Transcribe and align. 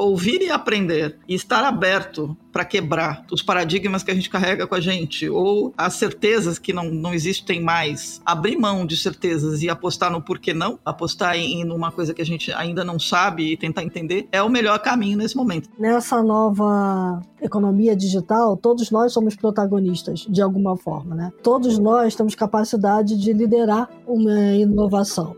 ouvir 0.00 0.40
e 0.40 0.50
aprender 0.50 1.18
e 1.28 1.34
estar 1.34 1.62
aberto 1.62 2.36
para 2.50 2.64
quebrar 2.64 3.24
os 3.30 3.42
paradigmas 3.42 4.02
que 4.02 4.10
a 4.10 4.14
gente 4.14 4.30
carrega 4.30 4.66
com 4.66 4.74
a 4.74 4.80
gente 4.80 5.28
ou 5.28 5.72
as 5.76 5.94
certezas 5.94 6.58
que 6.58 6.72
não, 6.72 6.90
não 6.90 7.14
existem 7.14 7.62
mais, 7.62 8.20
abrir 8.24 8.56
mão 8.56 8.86
de 8.86 8.96
certezas 8.96 9.62
e 9.62 9.68
apostar 9.68 10.10
no 10.10 10.22
porquê 10.22 10.52
não, 10.52 10.78
apostar 10.84 11.36
em, 11.36 11.60
em 11.60 11.70
uma 11.70 11.92
coisa 11.92 12.14
que 12.14 12.22
a 12.22 12.26
gente 12.26 12.52
ainda 12.52 12.82
não 12.82 12.98
sabe 12.98 13.52
e 13.52 13.56
tentar 13.56 13.84
entender, 13.84 14.26
é 14.32 14.42
o 14.42 14.48
melhor 14.48 14.78
caminho 14.78 15.18
nesse 15.18 15.36
momento. 15.36 15.68
Nessa 15.78 16.22
nova 16.22 17.20
economia 17.40 17.94
digital, 17.94 18.56
todos 18.56 18.90
nós 18.90 19.12
somos 19.12 19.36
protagonistas 19.36 20.26
de 20.28 20.42
alguma 20.42 20.76
forma, 20.76 21.14
né? 21.14 21.32
Todos 21.42 21.78
nós 21.78 22.14
temos 22.14 22.34
capacidade 22.34 23.18
de 23.18 23.32
liderar 23.32 23.88
uma 24.06 24.52
inovação. 24.54 25.36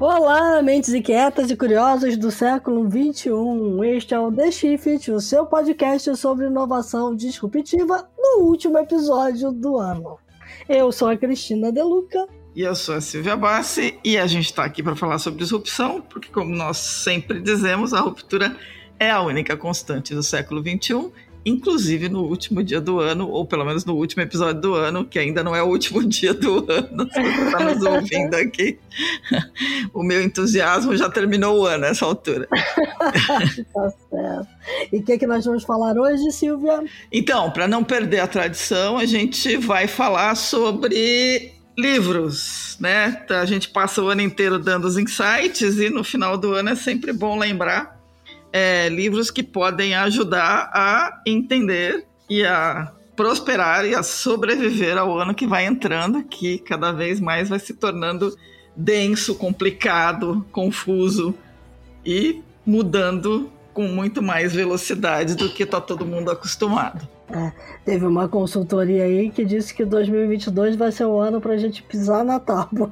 Olá, 0.00 0.62
mentes 0.62 0.94
inquietas 0.94 1.50
e 1.50 1.56
curiosas 1.56 2.16
do 2.16 2.30
século 2.30 2.88
XXI. 2.90 3.30
Este 3.94 4.14
é 4.14 4.18
o 4.18 4.32
The 4.32 4.50
Shift, 4.50 5.10
o 5.10 5.20
seu 5.20 5.44
podcast 5.44 6.16
sobre 6.16 6.46
inovação 6.46 7.14
disruptiva 7.14 8.08
no 8.16 8.44
último 8.44 8.78
episódio 8.78 9.52
do 9.52 9.76
ano. 9.76 10.18
Eu 10.66 10.90
sou 10.90 11.06
a 11.06 11.18
Cristina 11.18 11.70
Deluca. 11.70 12.26
E 12.56 12.62
eu 12.62 12.74
sou 12.74 12.94
a 12.94 13.00
Silvia 13.02 13.36
Bassi 13.36 14.00
e 14.02 14.16
a 14.16 14.26
gente 14.26 14.46
está 14.46 14.64
aqui 14.64 14.82
para 14.82 14.96
falar 14.96 15.18
sobre 15.18 15.40
disrupção, 15.40 16.00
porque, 16.00 16.30
como 16.30 16.56
nós 16.56 16.78
sempre 16.78 17.38
dizemos, 17.38 17.92
a 17.92 18.00
ruptura 18.00 18.56
é 18.98 19.10
a 19.10 19.20
única 19.20 19.54
constante 19.54 20.14
do 20.14 20.22
século 20.22 20.62
XXI 20.62 21.12
inclusive 21.44 22.08
no 22.08 22.22
último 22.22 22.62
dia 22.62 22.80
do 22.80 22.98
ano, 22.98 23.28
ou 23.28 23.46
pelo 23.46 23.64
menos 23.64 23.84
no 23.84 23.94
último 23.94 24.22
episódio 24.22 24.60
do 24.60 24.74
ano, 24.74 25.04
que 25.04 25.18
ainda 25.18 25.42
não 25.42 25.54
é 25.54 25.62
o 25.62 25.66
último 25.66 26.02
dia 26.06 26.34
do 26.34 26.66
ano, 26.70 27.08
se 27.12 27.22
você 27.22 27.44
está 27.44 27.60
nos 27.60 27.82
ouvindo 27.82 28.34
aqui. 28.34 28.78
O 29.92 30.02
meu 30.02 30.22
entusiasmo 30.22 30.96
já 30.96 31.08
terminou 31.08 31.60
o 31.60 31.66
ano 31.66 31.82
nessa 31.82 32.04
altura. 32.04 32.48
tá 32.50 33.92
certo. 34.10 34.48
E 34.92 34.98
o 34.98 35.02
que, 35.02 35.12
é 35.12 35.18
que 35.18 35.26
nós 35.26 35.44
vamos 35.44 35.64
falar 35.64 35.96
hoje, 35.96 36.30
Silvia? 36.32 36.84
Então, 37.12 37.50
para 37.50 37.68
não 37.68 37.82
perder 37.82 38.20
a 38.20 38.26
tradição, 38.26 38.98
a 38.98 39.04
gente 39.04 39.56
vai 39.56 39.86
falar 39.86 40.34
sobre 40.34 41.52
livros, 41.78 42.76
né? 42.80 43.24
A 43.30 43.44
gente 43.46 43.68
passa 43.68 44.02
o 44.02 44.08
ano 44.08 44.20
inteiro 44.20 44.58
dando 44.58 44.86
os 44.86 44.98
insights 44.98 45.78
e 45.78 45.88
no 45.90 46.04
final 46.04 46.36
do 46.36 46.52
ano 46.54 46.70
é 46.70 46.74
sempre 46.74 47.12
bom 47.12 47.38
lembrar 47.38 47.99
é, 48.52 48.88
livros 48.88 49.30
que 49.30 49.42
podem 49.42 49.94
ajudar 49.94 50.70
a 50.74 51.20
entender 51.26 52.04
e 52.28 52.44
a 52.44 52.92
prosperar 53.16 53.84
e 53.84 53.94
a 53.94 54.02
sobreviver 54.02 54.96
ao 54.96 55.18
ano 55.18 55.34
que 55.34 55.46
vai 55.46 55.66
entrando, 55.66 56.24
que 56.24 56.58
cada 56.58 56.92
vez 56.92 57.20
mais 57.20 57.48
vai 57.48 57.58
se 57.58 57.74
tornando 57.74 58.34
denso, 58.74 59.34
complicado, 59.34 60.46
confuso 60.50 61.34
e 62.04 62.42
mudando 62.64 63.50
com 63.74 63.82
muito 63.82 64.22
mais 64.22 64.54
velocidade 64.54 65.34
do 65.34 65.48
que 65.50 65.64
está 65.64 65.80
todo 65.80 66.06
mundo 66.06 66.30
acostumado. 66.30 67.06
É, 67.32 67.52
teve 67.84 68.04
uma 68.04 68.28
consultoria 68.28 69.04
aí 69.04 69.30
que 69.30 69.44
disse 69.44 69.72
que 69.72 69.84
2022 69.84 70.74
vai 70.74 70.90
ser 70.90 71.04
o 71.04 71.18
ano 71.18 71.40
para 71.40 71.52
a 71.52 71.56
gente 71.56 71.82
pisar 71.82 72.24
na 72.24 72.40
tábua. 72.40 72.90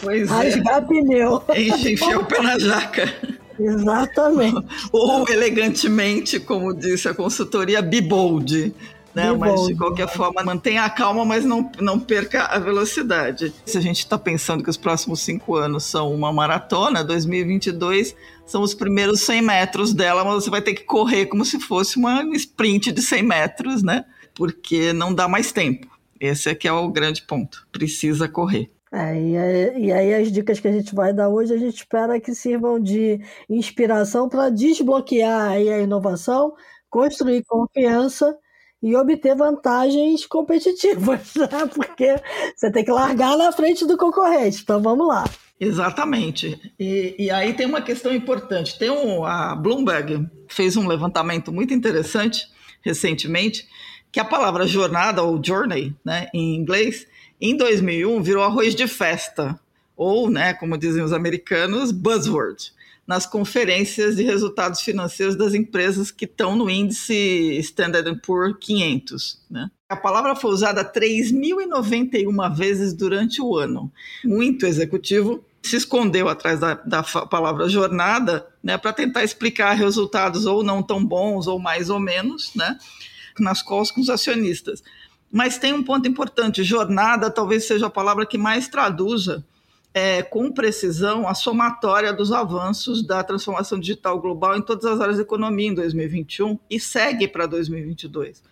Pois 0.00 0.30
Rasgar 0.30 0.78
é. 0.78 0.80
pneu. 0.82 1.42
Encher 1.54 2.18
o 2.18 2.24
pé 2.24 2.40
na 2.40 2.58
jaca. 2.58 3.12
Exatamente. 3.58 4.66
Ou 4.92 5.28
elegantemente, 5.28 6.40
como 6.40 6.74
disse 6.74 7.08
a 7.08 7.14
consultoria, 7.14 7.82
be 7.82 8.00
bold. 8.00 8.74
Né? 9.14 9.30
Be 9.32 9.38
mas 9.38 9.54
bold, 9.54 9.72
de 9.72 9.78
qualquer 9.78 10.06
né? 10.06 10.12
forma, 10.12 10.42
mantenha 10.42 10.84
a 10.84 10.90
calma, 10.90 11.24
mas 11.24 11.44
não, 11.44 11.70
não 11.80 12.00
perca 12.00 12.44
a 12.44 12.58
velocidade. 12.58 13.52
Se 13.66 13.76
a 13.78 13.80
gente 13.80 13.98
está 13.98 14.18
pensando 14.18 14.62
que 14.64 14.70
os 14.70 14.76
próximos 14.76 15.20
cinco 15.20 15.56
anos 15.56 15.84
são 15.84 16.14
uma 16.14 16.32
maratona, 16.32 17.04
2022 17.04 18.14
são 18.46 18.62
os 18.62 18.74
primeiros 18.74 19.20
100 19.20 19.42
metros 19.42 19.94
dela, 19.94 20.24
mas 20.24 20.34
você 20.44 20.50
vai 20.50 20.62
ter 20.62 20.74
que 20.74 20.84
correr 20.84 21.26
como 21.26 21.44
se 21.44 21.60
fosse 21.60 21.96
uma 21.96 22.22
sprint 22.36 22.92
de 22.92 23.02
100 23.02 23.22
metros, 23.22 23.82
né? 23.82 24.04
Porque 24.34 24.92
não 24.92 25.14
dá 25.14 25.28
mais 25.28 25.52
tempo. 25.52 25.86
Esse 26.18 26.48
aqui 26.48 26.68
é 26.68 26.72
o 26.72 26.88
grande 26.88 27.22
ponto. 27.22 27.66
Precisa 27.72 28.28
correr. 28.28 28.70
É, 28.92 29.18
e, 29.18 29.36
aí, 29.36 29.84
e, 29.86 29.92
aí, 29.92 30.14
as 30.14 30.30
dicas 30.30 30.60
que 30.60 30.68
a 30.68 30.72
gente 30.72 30.94
vai 30.94 31.14
dar 31.14 31.30
hoje, 31.30 31.54
a 31.54 31.56
gente 31.56 31.76
espera 31.76 32.20
que 32.20 32.34
sirvam 32.34 32.78
de 32.78 33.18
inspiração 33.48 34.28
para 34.28 34.50
desbloquear 34.50 35.52
a 35.52 35.58
inovação, 35.58 36.52
construir 36.90 37.42
confiança 37.44 38.36
e 38.82 38.94
obter 38.94 39.34
vantagens 39.34 40.26
competitivas, 40.26 41.34
né? 41.36 41.66
porque 41.74 42.16
você 42.54 42.70
tem 42.70 42.84
que 42.84 42.90
largar 42.90 43.36
na 43.38 43.50
frente 43.50 43.86
do 43.86 43.96
concorrente. 43.96 44.60
Então 44.62 44.82
vamos 44.82 45.08
lá. 45.08 45.24
Exatamente. 45.58 46.60
E, 46.78 47.14
e 47.18 47.30
aí 47.30 47.54
tem 47.54 47.66
uma 47.66 47.80
questão 47.80 48.12
importante. 48.12 48.78
Tem 48.78 48.90
um, 48.90 49.24
a 49.24 49.54
Bloomberg 49.54 50.28
fez 50.48 50.76
um 50.76 50.86
levantamento 50.86 51.50
muito 51.50 51.72
interessante 51.72 52.46
recentemente, 52.84 53.66
que 54.10 54.18
a 54.18 54.24
palavra 54.24 54.66
jornada 54.66 55.22
ou 55.22 55.40
journey, 55.42 55.94
né, 56.04 56.26
em 56.34 56.56
inglês, 56.56 57.06
em 57.44 57.56
2001, 57.56 58.22
virou 58.22 58.44
arroz 58.44 58.72
de 58.72 58.86
festa, 58.86 59.58
ou, 59.96 60.30
né, 60.30 60.54
como 60.54 60.78
dizem 60.78 61.02
os 61.02 61.12
americanos, 61.12 61.90
buzzword, 61.90 62.72
nas 63.04 63.26
conferências 63.26 64.14
de 64.14 64.22
resultados 64.22 64.80
financeiros 64.80 65.34
das 65.34 65.52
empresas 65.52 66.12
que 66.12 66.24
estão 66.24 66.54
no 66.54 66.70
índice 66.70 67.58
Standard 67.58 68.20
Poor's 68.24 68.56
500. 68.60 69.40
Né? 69.50 69.68
A 69.88 69.96
palavra 69.96 70.36
foi 70.36 70.52
usada 70.52 70.84
3.091 70.84 72.54
vezes 72.54 72.94
durante 72.94 73.42
o 73.42 73.56
ano. 73.56 73.92
Muito 74.24 74.64
executivo 74.64 75.44
se 75.60 75.74
escondeu 75.74 76.28
atrás 76.28 76.60
da, 76.60 76.74
da 76.74 77.02
palavra 77.02 77.68
jornada 77.68 78.46
né, 78.62 78.78
para 78.78 78.92
tentar 78.92 79.24
explicar 79.24 79.72
resultados 79.72 80.46
ou 80.46 80.62
não 80.62 80.80
tão 80.80 81.04
bons 81.04 81.48
ou 81.48 81.58
mais 81.58 81.90
ou 81.90 81.98
menos, 81.98 82.54
né, 82.54 82.78
nas 83.38 83.62
calls 83.62 83.90
com 83.90 84.00
os 84.00 84.08
acionistas. 84.08 84.82
Mas 85.32 85.56
tem 85.56 85.72
um 85.72 85.82
ponto 85.82 86.06
importante: 86.06 86.62
jornada 86.62 87.30
talvez 87.30 87.66
seja 87.66 87.86
a 87.86 87.90
palavra 87.90 88.26
que 88.26 88.36
mais 88.36 88.68
traduza 88.68 89.42
é, 89.94 90.22
com 90.22 90.50
precisão 90.52 91.26
a 91.26 91.34
somatória 91.34 92.12
dos 92.12 92.32
avanços 92.32 93.02
da 93.02 93.22
transformação 93.24 93.80
digital 93.80 94.20
global 94.20 94.56
em 94.56 94.62
todas 94.62 94.84
as 94.84 95.00
áreas 95.00 95.16
da 95.16 95.22
economia 95.22 95.68
em 95.68 95.74
2021 95.74 96.58
e 96.68 96.78
segue 96.78 97.26
para 97.26 97.46
2022. 97.46 98.42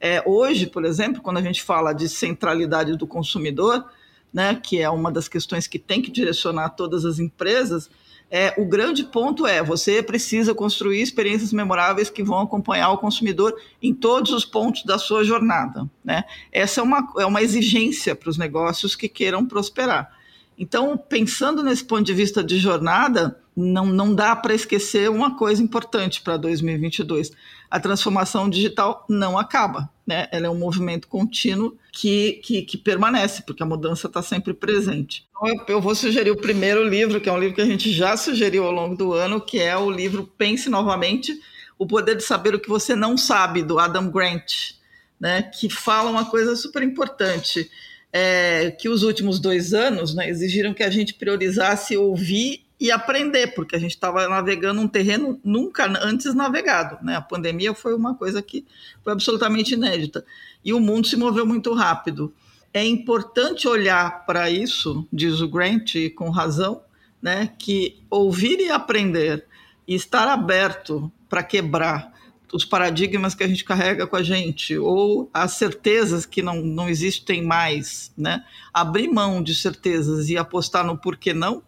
É, 0.00 0.22
hoje, 0.24 0.66
por 0.66 0.84
exemplo, 0.84 1.20
quando 1.20 1.38
a 1.38 1.42
gente 1.42 1.62
fala 1.62 1.92
de 1.92 2.08
centralidade 2.08 2.96
do 2.96 3.06
consumidor, 3.06 3.84
né, 4.32 4.54
que 4.54 4.80
é 4.80 4.88
uma 4.88 5.10
das 5.10 5.28
questões 5.28 5.66
que 5.66 5.78
tem 5.78 6.00
que 6.00 6.10
direcionar 6.10 6.70
todas 6.70 7.04
as 7.04 7.18
empresas, 7.18 7.90
é, 8.30 8.54
o 8.58 8.66
grande 8.66 9.04
ponto 9.04 9.46
é 9.46 9.62
você 9.62 10.02
precisa 10.02 10.54
construir 10.54 11.00
experiências 11.00 11.52
memoráveis 11.52 12.10
que 12.10 12.22
vão 12.22 12.40
acompanhar 12.40 12.90
o 12.90 12.98
consumidor 12.98 13.54
em 13.82 13.94
todos 13.94 14.32
os 14.32 14.44
pontos 14.44 14.84
da 14.84 14.98
sua 14.98 15.24
jornada. 15.24 15.88
Né? 16.04 16.24
Essa 16.52 16.80
é 16.80 16.84
uma, 16.84 17.08
é 17.18 17.24
uma 17.24 17.42
exigência 17.42 18.14
para 18.14 18.28
os 18.28 18.36
negócios 18.36 18.94
que 18.94 19.08
queiram 19.08 19.46
prosperar. 19.46 20.12
Então, 20.58 20.98
pensando 20.98 21.62
nesse 21.62 21.84
ponto 21.84 22.02
de 22.02 22.12
vista 22.12 22.42
de 22.42 22.58
jornada, 22.58 23.40
não, 23.56 23.86
não 23.86 24.14
dá 24.14 24.36
para 24.36 24.54
esquecer 24.54 25.08
uma 25.08 25.36
coisa 25.36 25.62
importante 25.62 26.20
para 26.20 26.36
2022. 26.36 27.30
A 27.70 27.80
transformação 27.80 28.50
digital 28.50 29.06
não 29.08 29.38
acaba, 29.38 29.88
né? 30.08 30.26
Ela 30.32 30.46
é 30.46 30.50
um 30.50 30.56
movimento 30.58 31.06
contínuo 31.06 31.76
que, 31.92 32.40
que, 32.42 32.62
que 32.62 32.78
permanece, 32.78 33.42
porque 33.42 33.62
a 33.62 33.66
mudança 33.66 34.06
está 34.06 34.22
sempre 34.22 34.54
presente. 34.54 35.28
Então, 35.30 35.48
eu, 35.48 35.74
eu 35.74 35.80
vou 35.82 35.94
sugerir 35.94 36.30
o 36.30 36.36
primeiro 36.36 36.82
livro, 36.82 37.20
que 37.20 37.28
é 37.28 37.32
um 37.32 37.38
livro 37.38 37.54
que 37.54 37.60
a 37.60 37.66
gente 37.66 37.92
já 37.92 38.16
sugeriu 38.16 38.64
ao 38.64 38.72
longo 38.72 38.96
do 38.96 39.12
ano, 39.12 39.38
que 39.38 39.60
é 39.60 39.76
o 39.76 39.90
livro 39.90 40.26
Pense 40.38 40.70
Novamente, 40.70 41.38
O 41.78 41.86
Poder 41.86 42.16
de 42.16 42.24
Saber 42.24 42.54
o 42.54 42.58
que 42.58 42.70
Você 42.70 42.96
Não 42.96 43.18
Sabe, 43.18 43.62
do 43.62 43.78
Adam 43.78 44.10
Grant, 44.10 44.72
né? 45.20 45.42
Que 45.42 45.68
fala 45.68 46.10
uma 46.10 46.24
coisa 46.24 46.56
super 46.56 46.82
importante 46.82 47.70
é, 48.10 48.70
que 48.70 48.88
os 48.88 49.02
últimos 49.02 49.38
dois 49.38 49.74
anos 49.74 50.14
né, 50.14 50.30
exigiram 50.30 50.72
que 50.72 50.82
a 50.82 50.88
gente 50.88 51.12
priorizasse 51.12 51.98
ouvir 51.98 52.62
e 52.80 52.90
aprender, 52.90 53.48
porque 53.54 53.74
a 53.74 53.78
gente 53.78 53.90
estava 53.90 54.28
navegando 54.28 54.80
um 54.80 54.86
terreno 54.86 55.40
nunca 55.42 55.86
antes 56.00 56.34
navegado. 56.34 57.04
Né? 57.04 57.16
A 57.16 57.20
pandemia 57.20 57.74
foi 57.74 57.94
uma 57.94 58.14
coisa 58.14 58.40
que 58.40 58.64
foi 59.02 59.12
absolutamente 59.12 59.74
inédita. 59.74 60.24
E 60.64 60.72
o 60.72 60.80
mundo 60.80 61.06
se 61.06 61.16
moveu 61.16 61.44
muito 61.44 61.72
rápido. 61.74 62.32
É 62.72 62.84
importante 62.84 63.66
olhar 63.66 64.24
para 64.26 64.50
isso, 64.50 65.06
diz 65.12 65.40
o 65.40 65.48
Grant, 65.48 65.94
com 66.14 66.30
razão, 66.30 66.82
né, 67.20 67.52
que 67.58 68.00
ouvir 68.08 68.60
e 68.60 68.70
aprender 68.70 69.44
e 69.86 69.94
estar 69.94 70.28
aberto 70.28 71.10
para 71.28 71.42
quebrar 71.42 72.12
os 72.52 72.64
paradigmas 72.64 73.34
que 73.34 73.42
a 73.42 73.48
gente 73.48 73.64
carrega 73.64 74.06
com 74.06 74.16
a 74.16 74.22
gente, 74.22 74.78
ou 74.78 75.28
as 75.34 75.52
certezas 75.52 76.24
que 76.24 76.42
não, 76.42 76.62
não 76.62 76.88
existem 76.88 77.42
mais, 77.42 78.12
né? 78.16 78.42
Abrir 78.72 79.08
mão 79.08 79.42
de 79.42 79.54
certezas 79.54 80.30
e 80.30 80.36
apostar 80.36 80.84
no 80.84 80.96
porquê 80.96 81.34
não, 81.34 81.62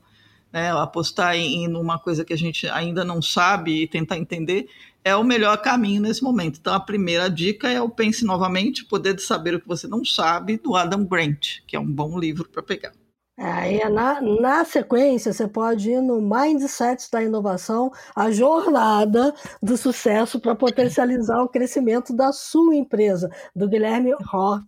né, 0.52 0.70
apostar 0.72 1.36
em, 1.36 1.64
em 1.64 1.76
uma 1.76 1.98
coisa 1.98 2.24
que 2.24 2.32
a 2.32 2.38
gente 2.38 2.68
ainda 2.68 3.04
não 3.04 3.20
sabe 3.22 3.82
e 3.82 3.88
tentar 3.88 4.18
entender, 4.18 4.68
é 5.04 5.16
o 5.16 5.24
melhor 5.24 5.56
caminho 5.58 6.02
nesse 6.02 6.22
momento. 6.22 6.58
Então, 6.60 6.74
a 6.74 6.80
primeira 6.80 7.30
dica 7.30 7.68
é 7.68 7.80
o 7.80 7.88
Pense 7.88 8.24
Novamente, 8.24 8.84
Poder 8.84 9.14
de 9.14 9.22
Saber 9.22 9.54
o 9.54 9.60
que 9.60 9.68
Você 9.68 9.86
Não 9.86 10.04
Sabe, 10.04 10.58
do 10.58 10.76
Adam 10.76 11.04
Grant, 11.04 11.60
que 11.66 11.74
é 11.74 11.80
um 11.80 11.90
bom 11.90 12.18
livro 12.18 12.48
para 12.48 12.62
pegar. 12.62 12.92
Aí, 13.38 13.80
na, 13.88 14.20
na 14.20 14.64
sequência, 14.66 15.32
você 15.32 15.48
pode 15.48 15.90
ir 15.90 16.02
no 16.02 16.20
Mindset 16.20 17.10
da 17.10 17.22
Inovação, 17.22 17.90
a 18.14 18.30
jornada 18.30 19.34
do 19.62 19.78
sucesso 19.78 20.38
para 20.38 20.54
potencializar 20.54 21.42
o 21.42 21.48
crescimento 21.48 22.14
da 22.14 22.32
sua 22.32 22.76
empresa, 22.76 23.30
do 23.56 23.66
Guilherme 23.66 24.12
Roth 24.26 24.62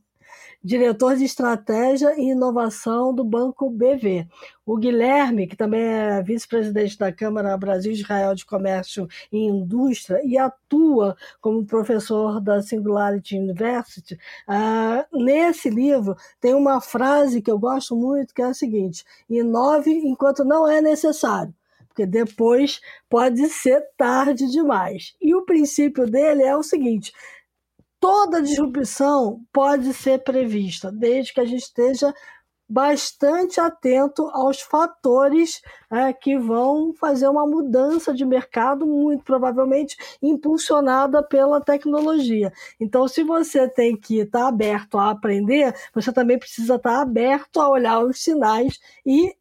diretor 0.63 1.17
de 1.17 1.25
estratégia 1.25 2.15
e 2.19 2.31
inovação 2.31 3.15
do 3.15 3.25
Banco 3.25 3.69
BV. 3.69 4.27
O 4.65 4.77
Guilherme, 4.77 5.47
que 5.47 5.57
também 5.57 5.83
é 5.83 6.23
vice-presidente 6.23 6.97
da 6.97 7.13
Câmara 7.13 7.57
Brasil-Israel 7.57 8.35
de 8.35 8.47
Comércio 8.47 9.09
e 9.33 9.39
Indústria 9.39 10.21
e 10.25 10.39
atua 10.39 11.17
como 11.41 11.67
professor 11.67 12.41
da 12.41 12.63
Singularity 12.63 13.37
University, 13.37 14.19
uh, 14.49 15.25
nesse 15.25 15.69
livro 15.69 16.17
tem 16.41 16.55
uma 16.55 16.81
frase 16.81 17.43
que 17.43 17.51
eu 17.51 17.59
gosto 17.59 17.97
muito, 17.97 18.33
que 18.33 18.43
é 18.43 18.47
a 18.47 18.55
seguinte: 18.55 19.05
inove 19.29 19.91
enquanto 19.91 20.45
não 20.45 20.69
é 20.69 20.81
necessário 20.81 21.53
porque 21.93 22.07
depois 22.07 22.81
pode 23.09 23.47
ser 23.49 23.87
tarde 23.99 24.51
demais. 24.51 25.15
E 25.21 25.35
o 25.35 25.43
princípio 25.43 26.07
dele 26.07 26.43
é 26.43 26.57
o 26.57 26.63
seguinte: 26.63 27.13
toda 28.03 28.43
disrupção 28.43 29.41
pode 29.53 29.95
ser 29.95 30.25
prevista, 30.25 30.91
desde 30.91 31.33
que 31.33 31.41
a 31.41 31.45
gente 31.45 31.63
esteja 31.63 32.13
bastante 32.69 33.61
atento 33.61 34.29
aos 34.33 34.61
fatores 34.61 35.63
é, 35.89 36.13
que 36.13 36.37
vão 36.37 36.93
fazer 36.95 37.29
uma 37.29 37.47
mudança 37.47 38.13
de 38.13 38.25
mercado, 38.25 38.85
muito 38.85 39.23
provavelmente 39.23 39.97
impulsionada 40.21 41.23
pela 41.23 41.61
tecnologia. 41.61 42.53
Então, 42.81 43.07
se 43.07 43.23
você 43.23 43.69
tem 43.69 43.97
que 43.97 44.19
estar 44.19 44.41
tá 44.41 44.49
aberto 44.49 44.99
a 44.99 45.11
aprender, 45.11 45.73
você 45.95 46.13
também 46.13 46.41
precisa 46.41 46.75
estar 46.75 46.97
tá 46.97 47.03
aberto 47.03 47.61
a 47.61 47.71
olhar 47.71 48.01
os 48.05 48.21
sinais 48.21 48.81
e 49.07 49.33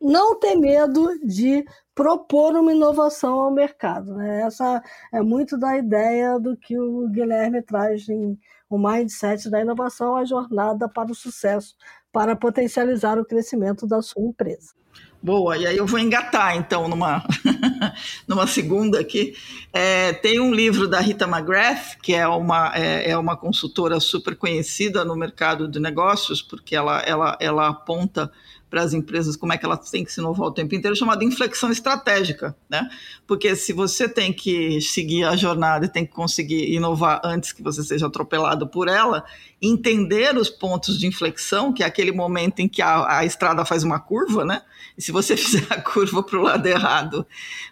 não 0.00 0.38
ter 0.38 0.54
medo 0.54 1.18
de 1.24 1.64
propor 1.96 2.54
uma 2.54 2.72
inovação 2.72 3.40
ao 3.40 3.50
mercado. 3.50 4.14
Né? 4.14 4.42
Essa 4.42 4.82
é 5.10 5.22
muito 5.22 5.58
da 5.58 5.78
ideia 5.78 6.38
do 6.38 6.54
que 6.54 6.78
o 6.78 7.08
Guilherme 7.08 7.62
traz 7.62 8.06
em 8.08 8.38
o 8.68 8.76
mindset 8.76 9.48
da 9.48 9.60
inovação, 9.60 10.16
a 10.16 10.24
jornada 10.24 10.88
para 10.88 11.10
o 11.10 11.14
sucesso, 11.14 11.74
para 12.12 12.36
potencializar 12.36 13.18
o 13.18 13.24
crescimento 13.24 13.86
da 13.86 14.02
sua 14.02 14.22
empresa. 14.22 14.74
Boa, 15.22 15.56
e 15.56 15.66
aí 15.66 15.76
eu 15.76 15.86
vou 15.86 15.98
engatar 15.98 16.56
então 16.56 16.88
numa, 16.88 17.24
numa 18.28 18.46
segunda 18.46 19.00
aqui. 19.00 19.34
É, 19.72 20.12
tem 20.12 20.38
um 20.38 20.52
livro 20.52 20.88
da 20.88 21.00
Rita 21.00 21.26
McGrath, 21.26 21.96
que 22.02 22.12
é 22.12 22.26
uma, 22.26 22.72
é, 22.76 23.10
é, 23.10 23.16
uma 23.16 23.36
consultora 23.36 23.98
super 24.00 24.36
conhecida 24.36 25.04
no 25.04 25.16
mercado 25.16 25.68
de 25.68 25.80
negócios, 25.80 26.42
porque 26.42 26.76
ela, 26.76 27.00
ela, 27.00 27.36
ela 27.40 27.68
aponta 27.68 28.30
para 28.76 28.82
as 28.82 28.92
empresas 28.92 29.36
como 29.36 29.54
é 29.54 29.56
que 29.56 29.64
elas 29.64 29.90
têm 29.90 30.04
que 30.04 30.12
se 30.12 30.20
inovar 30.20 30.48
o 30.48 30.52
tempo 30.52 30.74
inteiro, 30.74 30.94
chamada 30.94 31.24
inflexão 31.24 31.72
estratégica, 31.72 32.54
né? 32.68 32.86
Porque 33.26 33.56
se 33.56 33.72
você 33.72 34.06
tem 34.06 34.34
que 34.34 34.82
seguir 34.82 35.24
a 35.24 35.34
jornada 35.34 35.86
e 35.86 35.88
tem 35.88 36.04
que 36.04 36.12
conseguir 36.12 36.74
inovar 36.74 37.22
antes 37.24 37.52
que 37.52 37.62
você 37.62 37.82
seja 37.82 38.06
atropelado 38.06 38.68
por 38.68 38.86
ela, 38.86 39.24
entender 39.62 40.36
os 40.36 40.50
pontos 40.50 40.98
de 40.98 41.06
inflexão, 41.06 41.72
que 41.72 41.82
é 41.82 41.86
aquele 41.86 42.12
momento 42.12 42.60
em 42.60 42.68
que 42.68 42.82
a, 42.82 43.20
a 43.20 43.24
estrada 43.24 43.64
faz 43.64 43.82
uma 43.82 43.98
curva, 43.98 44.44
né? 44.44 44.60
E 44.98 45.00
se 45.00 45.10
você 45.10 45.34
fizer 45.38 45.66
a 45.70 45.80
curva 45.80 46.22
para 46.22 46.38
o 46.38 46.42
lado 46.42 46.66
errado, 46.66 47.26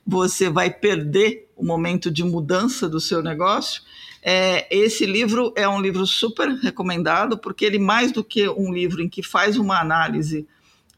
você 0.07 0.49
vai 0.49 0.71
perder 0.71 1.51
o 1.55 1.63
momento 1.63 2.11
de 2.11 2.25
mudança 2.25 2.89
do 2.89 2.99
seu 2.99 3.23
negócio. 3.23 3.83
É, 4.23 4.67
esse 4.75 5.05
livro 5.05 5.53
é 5.55 5.69
um 5.69 5.83
livro 5.83 6.07
super 6.07 6.49
recomendado, 6.49 7.37
porque 7.37 7.67
ele, 7.67 7.79
mais 7.79 8.11
do 8.11 8.25
que 8.25 8.49
um 8.49 8.73
livro 8.73 9.03
em 9.03 9.09
que 9.09 9.23
faz 9.23 9.59
uma 9.59 9.79
análise 9.79 10.47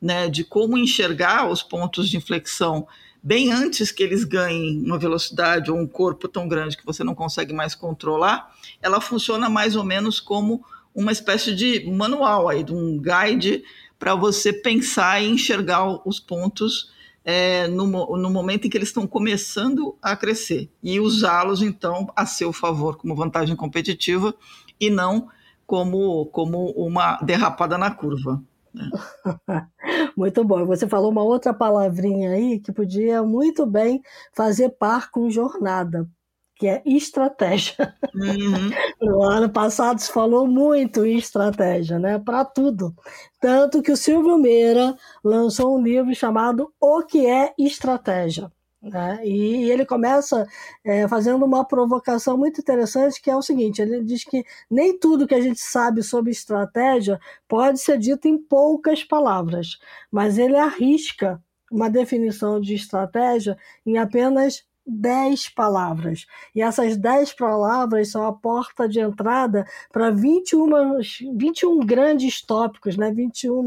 né, 0.00 0.28
de 0.28 0.44
como 0.44 0.76
enxergar 0.76 1.48
os 1.48 1.62
pontos 1.62 2.08
de 2.08 2.16
inflexão 2.16 2.87
bem 3.22 3.50
antes 3.50 3.90
que 3.90 4.02
eles 4.02 4.22
ganhem 4.22 4.82
uma 4.84 4.98
velocidade 4.98 5.70
ou 5.70 5.76
um 5.76 5.87
corpo 5.87 6.28
tão 6.28 6.46
grande 6.46 6.76
que 6.76 6.87
você 6.87 7.02
não 7.02 7.14
consegue 7.14 7.52
mais 7.52 7.75
controlar, 7.75 8.54
ela 8.81 9.00
funciona 9.00 9.48
mais 9.48 9.75
ou 9.75 9.82
menos 9.82 10.20
como 10.20 10.64
uma 10.94 11.10
espécie 11.10 11.54
de 11.54 11.84
manual 11.90 12.48
aí, 12.48 12.62
de 12.62 12.72
um 12.72 13.00
guide 13.00 13.64
para 13.98 14.14
você 14.14 14.52
pensar 14.52 15.20
e 15.20 15.28
enxergar 15.28 16.06
os 16.06 16.20
pontos 16.20 16.92
é, 17.25 17.66
no, 17.66 17.87
no, 18.16 18.31
momento 18.31 18.66
em 18.66 18.70
que 18.70 18.78
eles 18.78 18.90
estão 18.90 19.06
começando 19.08 19.96
a 20.00 20.14
crescer 20.14 20.70
e 20.81 21.00
usá-los 21.00 21.60
então 21.60 22.06
a 22.14 22.25
seu 22.25 22.52
favor 22.52 22.96
como 22.96 23.16
vantagem 23.16 23.56
competitiva 23.56 24.32
e 24.78 24.88
não 24.88 25.28
como, 25.66 26.26
como 26.26 26.70
uma 26.76 27.16
derrapada 27.16 27.76
na 27.76 27.90
curva. 27.90 28.40
muito 30.17 30.44
bom. 30.44 30.67
Você 30.67 30.88
falou 30.88 31.11
uma 31.11 31.23
outra 31.23 31.55
palavrinha 31.55 32.31
aí 32.32 32.61
que 32.61 32.73
podia 32.73 33.23
muito 33.23 33.67
bem 33.67 34.02
fazer 34.34 34.70
par 34.70 35.11
com 35.11 35.31
jornada, 35.31 36.08
que 36.56 36.67
é 36.67 36.82
estratégia. 36.84 37.94
Uhum. 38.14 38.70
No 39.00 39.23
ano 39.23 39.50
passado 39.50 40.00
se 40.00 40.11
falou 40.11 40.46
muito 40.46 41.05
em 41.05 41.19
estratégia, 41.19 41.99
né? 41.99 42.19
Para 42.19 42.44
tudo. 42.44 42.94
Tanto 43.40 43.82
que 43.82 43.93
o 43.93 43.96
Silvio 43.96 44.38
Meira 44.38 44.96
lançou 45.23 45.78
um 45.78 45.82
livro 45.82 46.14
chamado 46.14 46.73
O 46.81 47.02
que 47.02 47.26
é 47.26 47.52
Estratégia. 47.58 48.50
Né? 48.91 49.21
E 49.25 49.71
ele 49.71 49.85
começa 49.85 50.47
é, 50.85 51.09
fazendo 51.09 51.44
uma 51.44 51.65
provocação 51.65 52.38
muito 52.38 52.61
interessante, 52.61 53.21
que 53.21 53.31
é 53.31 53.37
o 53.37 53.43
seguinte: 53.43 53.83
ele 53.83 54.03
diz 54.03 54.25
que 54.25 54.44
nem 54.71 54.99
tudo 54.99 55.27
que 55.27 55.35
a 55.35 55.41
gente 55.41 55.61
sabe 55.61 56.03
sobre 56.03 56.31
estratégia 56.31 57.19
pode 57.49 57.81
ser 57.81 57.99
dito 57.99 58.29
em 58.29 58.38
poucas 58.38 59.03
palavras, 59.03 59.79
mas 60.11 60.38
ele 60.38 60.56
arrisca 60.56 61.43
uma 61.71 61.91
definição 61.91 62.61
de 62.61 62.75
estratégia 62.75 63.56
em 63.85 63.99
apenas 63.99 64.65
10 64.87 65.49
palavras. 65.49 66.27
E 66.55 66.62
essas 66.62 66.97
10 66.97 67.33
palavras 67.33 68.11
são 68.11 68.25
a 68.25 68.33
porta 68.33 68.88
de 68.88 69.00
entrada 69.00 69.67
para 69.93 70.11
21, 70.11 71.00
21 71.37 71.81
grandes 71.81 72.41
tópicos, 72.41 72.97
né? 72.97 73.11
21 73.11 73.67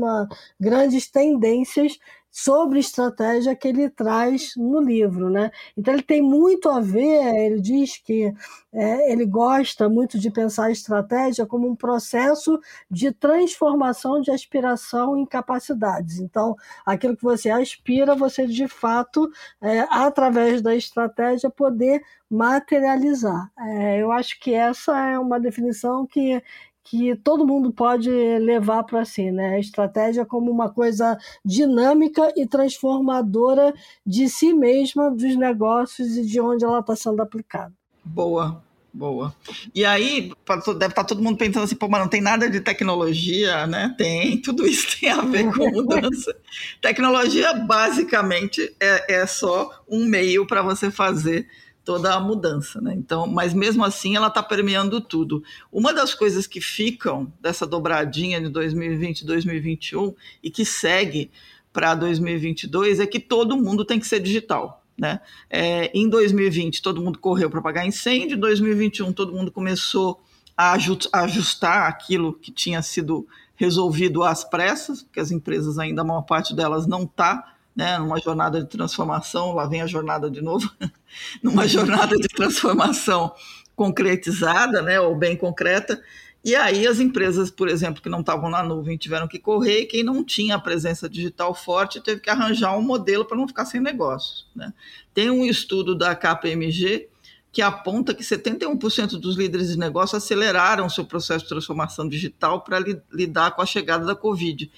grandes 0.59 1.11
tendências 1.11 1.99
sobre 2.31 2.79
estratégia 2.79 3.55
que 3.55 3.67
ele 3.67 3.89
traz 3.89 4.53
no 4.55 4.79
livro, 4.79 5.29
né? 5.29 5.51
Então 5.75 5.93
ele 5.93 6.03
tem 6.03 6.21
muito 6.21 6.69
a 6.69 6.79
ver. 6.79 7.35
Ele 7.35 7.61
diz 7.61 7.97
que 7.97 8.33
é, 8.71 9.11
ele 9.11 9.25
gosta 9.25 9.89
muito 9.89 10.19
de 10.19 10.29
pensar 10.29 10.65
a 10.65 10.71
estratégia 10.71 11.45
como 11.45 11.67
um 11.67 11.75
processo 11.75 12.59
de 12.89 13.11
transformação 13.11 14.21
de 14.21 14.31
aspiração 14.31 15.17
em 15.17 15.25
capacidades. 15.25 16.19
Então, 16.19 16.55
aquilo 16.85 17.17
que 17.17 17.23
você 17.23 17.49
aspira, 17.49 18.15
você 18.15 18.45
de 18.45 18.67
fato, 18.67 19.29
é, 19.61 19.81
através 19.89 20.61
da 20.61 20.75
estratégia, 20.75 21.49
poder 21.49 22.01
materializar. 22.29 23.51
É, 23.57 24.01
eu 24.01 24.11
acho 24.11 24.39
que 24.39 24.53
essa 24.53 24.97
é 25.09 25.17
uma 25.17 25.39
definição 25.39 26.05
que 26.05 26.41
que 26.83 27.15
todo 27.17 27.45
mundo 27.45 27.71
pode 27.71 28.09
levar 28.09 28.83
para 28.83 29.05
si, 29.05 29.31
né? 29.31 29.55
A 29.55 29.59
estratégia 29.59 30.25
como 30.25 30.51
uma 30.51 30.69
coisa 30.69 31.17
dinâmica 31.45 32.33
e 32.35 32.47
transformadora 32.47 33.73
de 34.05 34.27
si 34.27 34.53
mesma, 34.53 35.11
dos 35.11 35.35
negócios 35.35 36.17
e 36.17 36.25
de 36.25 36.39
onde 36.39 36.65
ela 36.65 36.79
está 36.79 36.95
sendo 36.95 37.21
aplicada. 37.21 37.73
Boa, 38.03 38.63
boa. 38.93 39.35
E 39.73 39.85
aí, 39.85 40.31
deve 40.49 40.87
estar 40.87 40.89
tá 40.89 41.03
todo 41.03 41.21
mundo 41.21 41.37
pensando 41.37 41.63
assim, 41.63 41.75
pô, 41.75 41.87
mas 41.87 42.01
não 42.01 42.07
tem 42.07 42.21
nada 42.21 42.49
de 42.49 42.59
tecnologia, 42.59 43.67
né? 43.67 43.93
Tem, 43.97 44.37
tudo 44.41 44.65
isso 44.65 44.99
tem 44.99 45.09
a 45.09 45.21
ver 45.21 45.51
com 45.53 45.69
mudança. 45.69 46.35
tecnologia, 46.81 47.53
basicamente, 47.53 48.75
é, 48.79 49.21
é 49.21 49.25
só 49.27 49.69
um 49.87 50.05
meio 50.05 50.47
para 50.47 50.61
você 50.61 50.89
fazer 50.89 51.47
toda 51.89 52.13
a 52.13 52.19
mudança, 52.19 52.79
né? 52.79 52.93
Então, 52.95 53.25
mas 53.25 53.51
mesmo 53.51 53.83
assim 53.83 54.15
ela 54.15 54.27
está 54.27 54.43
permeando 54.43 55.01
tudo. 55.01 55.43
Uma 55.71 55.91
das 55.91 56.13
coisas 56.13 56.45
que 56.45 56.61
ficam 56.61 57.33
dessa 57.41 57.65
dobradinha 57.65 58.39
de 58.39 58.47
2020 58.47 59.21
e 59.21 59.25
2021 59.25 60.13
e 60.43 60.51
que 60.51 60.63
segue 60.63 61.31
para 61.73 61.95
2022 61.95 62.99
é 62.99 63.07
que 63.07 63.19
todo 63.19 63.57
mundo 63.57 63.83
tem 63.83 63.99
que 63.99 64.05
ser 64.05 64.19
digital. 64.19 64.85
Né? 64.95 65.19
É, 65.49 65.89
em 65.91 66.07
2020 66.07 66.79
todo 66.79 67.01
mundo 67.01 67.17
correu 67.17 67.49
para 67.49 67.59
pagar 67.59 67.87
incêndio, 67.87 68.37
em 68.37 68.39
2021 68.39 69.11
todo 69.11 69.33
mundo 69.33 69.51
começou 69.51 70.21
a 70.55 70.73
ajustar 70.73 71.87
aquilo 71.87 72.33
que 72.33 72.51
tinha 72.51 72.83
sido 72.83 73.27
resolvido 73.55 74.23
às 74.23 74.43
pressas, 74.43 75.01
porque 75.01 75.19
as 75.19 75.31
empresas 75.31 75.79
ainda, 75.79 76.03
a 76.03 76.05
maior 76.05 76.21
parte 76.21 76.55
delas 76.55 76.85
não 76.85 77.01
está 77.01 77.55
né, 77.79 77.97
numa 77.97 78.19
jornada 78.19 78.59
de 78.59 78.67
transformação, 78.67 79.53
lá 79.53 79.65
vem 79.65 79.81
a 79.81 79.87
jornada 79.87 80.29
de 80.29 80.41
novo, 80.41 80.69
numa 81.41 81.65
jornada 81.65 82.13
de 82.17 82.27
transformação 82.27 83.33
concretizada, 83.73 84.81
né, 84.81 84.99
ou 84.99 85.15
bem 85.15 85.37
concreta, 85.37 86.01
E 86.43 86.55
aí 86.55 86.85
as 86.85 86.99
empresas, 86.99 87.49
por 87.49 87.69
exemplo, 87.69 88.01
que 88.01 88.09
não 88.09 88.19
estavam 88.19 88.49
na 88.49 88.61
nuvem 88.61 88.97
tiveram 88.97 89.29
que 89.29 89.39
correr, 89.39 89.81
e 89.81 89.85
quem 89.85 90.03
não 90.03 90.25
tinha 90.25 90.55
a 90.55 90.59
presença 90.59 91.07
digital 91.07 91.55
forte 91.55 92.01
teve 92.01 92.19
que 92.19 92.29
arranjar 92.29 92.77
um 92.77 92.81
modelo 92.81 93.23
para 93.23 93.37
não 93.37 93.47
ficar 93.47 93.63
sem 93.63 93.79
negócios. 93.79 94.45
Né? 94.53 94.73
Tem 95.13 95.29
um 95.29 95.45
estudo 95.45 95.95
da 95.95 96.13
KPMG 96.13 97.07
que 97.51 97.61
aponta 97.61 98.13
que 98.13 98.23
71% 98.23 99.19
dos 99.19 99.37
líderes 99.37 99.69
de 99.69 99.77
negócio 99.77 100.17
aceleraram 100.17 100.89
seu 100.89 101.05
processo 101.05 101.45
de 101.45 101.49
transformação 101.49 102.07
digital 102.07 102.61
para 102.61 102.77
li 102.77 103.01
lidar 103.11 103.51
com 103.51 103.61
a 103.61 103.65
chegada 103.65 104.05
da 104.05 104.15
Covid 104.15 104.69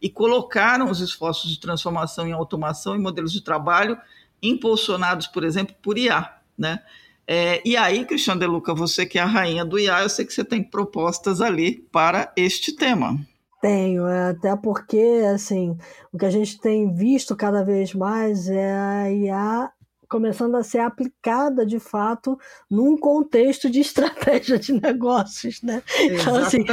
e 0.00 0.08
colocaram 0.08 0.90
os 0.90 1.00
esforços 1.00 1.50
de 1.50 1.60
transformação 1.60 2.26
em 2.26 2.32
automação 2.32 2.94
e 2.94 2.98
modelos 2.98 3.32
de 3.32 3.42
trabalho 3.42 3.98
impulsionados, 4.42 5.26
por 5.26 5.44
exemplo, 5.44 5.74
por 5.82 5.98
IA. 5.98 6.32
Né? 6.56 6.80
É, 7.26 7.60
e 7.64 7.76
aí, 7.76 8.04
Cristiano 8.04 8.40
De 8.40 8.46
Luca, 8.46 8.74
você 8.74 9.06
que 9.06 9.18
é 9.18 9.22
a 9.22 9.26
rainha 9.26 9.64
do 9.64 9.78
IA, 9.78 10.02
eu 10.02 10.08
sei 10.08 10.24
que 10.24 10.32
você 10.32 10.44
tem 10.44 10.62
propostas 10.62 11.40
ali 11.40 11.86
para 11.92 12.32
este 12.36 12.74
tema. 12.74 13.18
Tenho, 13.60 14.06
é, 14.06 14.30
até 14.30 14.56
porque, 14.56 15.22
assim, 15.32 15.76
o 16.12 16.18
que 16.18 16.24
a 16.24 16.30
gente 16.30 16.58
tem 16.58 16.92
visto 16.94 17.36
cada 17.36 17.62
vez 17.62 17.92
mais 17.94 18.48
é 18.48 18.72
a 18.72 19.10
IA 19.12 19.72
começando 20.10 20.56
a 20.56 20.62
ser 20.62 20.80
aplicada 20.80 21.64
de 21.64 21.78
fato 21.78 22.36
num 22.68 22.98
contexto 22.98 23.70
de 23.70 23.80
estratégia 23.80 24.58
de 24.58 24.72
negócios, 24.72 25.62
né? 25.62 25.82
Então, 26.00 26.36
assim, 26.36 26.64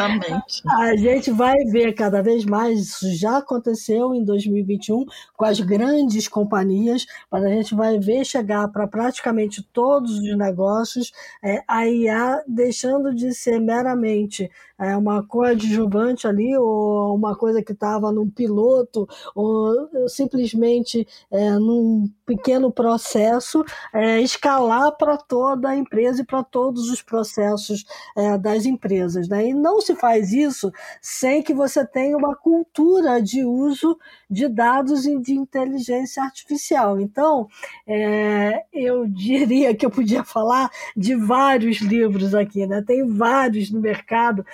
a 0.79 0.95
gente 0.95 1.31
vai 1.31 1.55
ver 1.71 1.93
cada 1.93 2.21
vez 2.21 2.43
mais, 2.43 2.79
isso 2.79 3.13
já 3.15 3.37
aconteceu 3.37 4.13
em 4.13 4.23
2021 4.25 5.05
com 5.35 5.45
as 5.45 5.59
grandes 5.59 6.27
companhias, 6.27 7.05
mas 7.31 7.43
a 7.43 7.49
gente 7.49 7.75
vai 7.75 7.99
ver 7.99 8.25
chegar 8.25 8.67
para 8.69 8.87
praticamente 8.87 9.61
todos 9.71 10.17
os 10.17 10.37
negócios 10.37 11.11
é, 11.43 11.63
a 11.67 11.87
IA 11.87 12.43
deixando 12.47 13.13
de 13.13 13.33
ser 13.33 13.59
meramente 13.59 14.49
é, 14.79 14.95
uma 14.95 15.23
coadjuvante 15.23 16.27
ali, 16.27 16.55
ou 16.57 17.15
uma 17.15 17.35
coisa 17.35 17.63
que 17.63 17.71
estava 17.71 18.11
num 18.11 18.29
piloto, 18.29 19.07
ou 19.33 20.07
simplesmente 20.07 21.07
é, 21.31 21.51
num 21.51 22.09
pequeno 22.25 22.71
processo, 22.71 23.63
é, 23.93 24.21
escalar 24.21 24.91
para 24.97 25.17
toda 25.17 25.69
a 25.69 25.75
empresa 25.75 26.21
e 26.21 26.25
para 26.25 26.43
todos 26.43 26.89
os 26.89 27.01
processos 27.01 27.85
é, 28.15 28.37
das 28.37 28.65
empresas. 28.65 29.27
Né? 29.27 29.49
E 29.49 29.53
não 29.53 29.81
se 29.81 29.95
faz 29.95 30.33
isso 30.33 30.71
sem 31.01 31.41
que 31.41 31.53
você 31.53 31.85
tenha 31.85 32.17
uma 32.17 32.35
cultura 32.35 33.21
de 33.21 33.43
uso 33.43 33.97
de 34.29 34.47
dados 34.47 35.05
e 35.05 35.19
de 35.19 35.33
inteligência 35.33 36.21
artificial. 36.21 36.99
Então, 36.99 37.47
é, 37.87 38.63
eu 38.73 39.07
diria 39.09 39.73
que 39.75 39.85
eu 39.85 39.89
podia 39.89 40.23
falar 40.23 40.69
de 40.95 41.15
vários 41.15 41.77
livros 41.77 42.35
aqui, 42.35 42.67
né? 42.67 42.83
tem 42.85 43.07
vários 43.07 43.71
no 43.71 43.79
mercado 43.79 44.45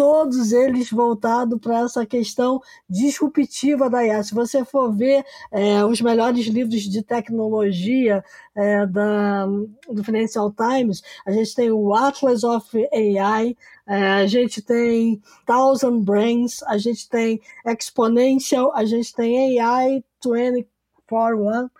todos 0.00 0.50
eles 0.50 0.90
voltados 0.90 1.60
para 1.60 1.80
essa 1.80 2.06
questão 2.06 2.58
disruptiva 2.88 3.90
da 3.90 4.02
IA. 4.02 4.22
Se 4.22 4.32
você 4.34 4.64
for 4.64 4.90
ver 4.90 5.22
é, 5.52 5.84
os 5.84 6.00
melhores 6.00 6.46
livros 6.46 6.84
de 6.84 7.02
tecnologia 7.02 8.24
é, 8.54 8.86
da, 8.86 9.44
do 9.44 10.02
Financial 10.02 10.50
Times, 10.52 11.02
a 11.26 11.32
gente 11.32 11.54
tem 11.54 11.70
o 11.70 11.92
Atlas 11.92 12.44
of 12.44 12.66
AI, 12.90 13.54
é, 13.86 14.02
a 14.12 14.26
gente 14.26 14.62
tem 14.62 15.20
Thousand 15.44 16.00
Brains, 16.00 16.62
a 16.62 16.78
gente 16.78 17.06
tem 17.06 17.38
Exponential, 17.66 18.74
a 18.74 18.86
gente 18.86 19.14
tem 19.14 19.60
AI 19.60 20.02
24 20.24 21.70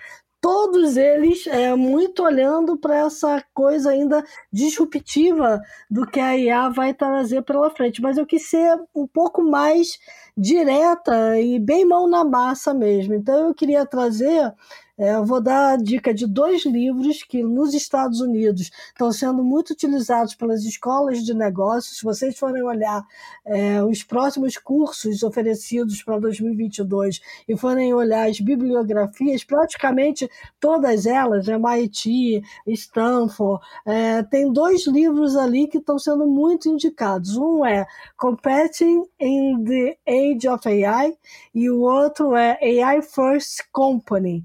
todos 0.41 0.97
eles 0.97 1.47
é, 1.47 1.75
muito 1.75 2.23
olhando 2.23 2.77
para 2.77 2.97
essa 3.07 3.45
coisa 3.53 3.91
ainda 3.91 4.25
disruptiva 4.53 5.61
do 5.91 6.07
que 6.07 6.19
a 6.19 6.37
IA 6.37 6.69
vai 6.71 6.95
trazer 6.95 7.43
pela 7.43 7.71
frente. 7.71 8.01
Mas 8.01 8.17
eu 8.17 8.27
quis 8.27 8.49
ser 8.49 8.77
um 8.95 9.07
pouco 9.07 9.43
mais 9.43 9.99
direta 10.37 11.39
e 11.39 11.59
bem 11.59 11.85
mão 11.85 12.09
na 12.09 12.25
massa 12.25 12.73
mesmo. 12.73 13.15
Então 13.15 13.49
eu 13.49 13.55
queria 13.55 13.85
trazer 13.85 14.53
é, 15.01 15.15
eu 15.15 15.25
vou 15.25 15.41
dar 15.41 15.73
a 15.73 15.77
dica 15.79 16.13
de 16.13 16.27
dois 16.27 16.67
livros 16.67 17.23
que 17.23 17.43
nos 17.43 17.73
Estados 17.73 18.21
Unidos 18.21 18.71
estão 18.89 19.11
sendo 19.11 19.43
muito 19.43 19.71
utilizados 19.71 20.35
pelas 20.35 20.63
escolas 20.63 21.25
de 21.25 21.33
negócios. 21.33 21.97
Se 21.97 22.05
vocês 22.05 22.39
forem 22.39 22.63
olhar 22.63 23.03
é, 23.47 23.83
os 23.83 24.03
próximos 24.05 24.59
cursos 24.59 25.23
oferecidos 25.23 26.03
para 26.03 26.19
2022 26.19 27.19
e 27.49 27.57
forem 27.57 27.95
olhar 27.95 28.29
as 28.29 28.41
bibliografias, 28.41 29.43
praticamente 29.43 30.31
todas 30.61 31.07
elas, 31.07 31.49
MIT, 31.49 32.43
Stanford, 32.67 33.65
é, 33.87 34.23
tem 34.25 34.53
dois 34.53 34.87
livros 34.87 35.35
ali 35.35 35.67
que 35.67 35.79
estão 35.79 35.99
sendo 35.99 36.27
muito 36.27 36.69
indicados. 36.69 37.39
Um 37.39 37.65
é 37.65 37.87
Competing 38.19 39.05
in 39.19 39.65
the 39.65 39.97
Age 40.07 40.47
of 40.47 40.69
AI 40.69 41.17
e 41.55 41.71
o 41.71 41.81
outro 41.81 42.37
é 42.37 42.59
AI 42.61 43.01
First 43.01 43.63
Company 43.73 44.45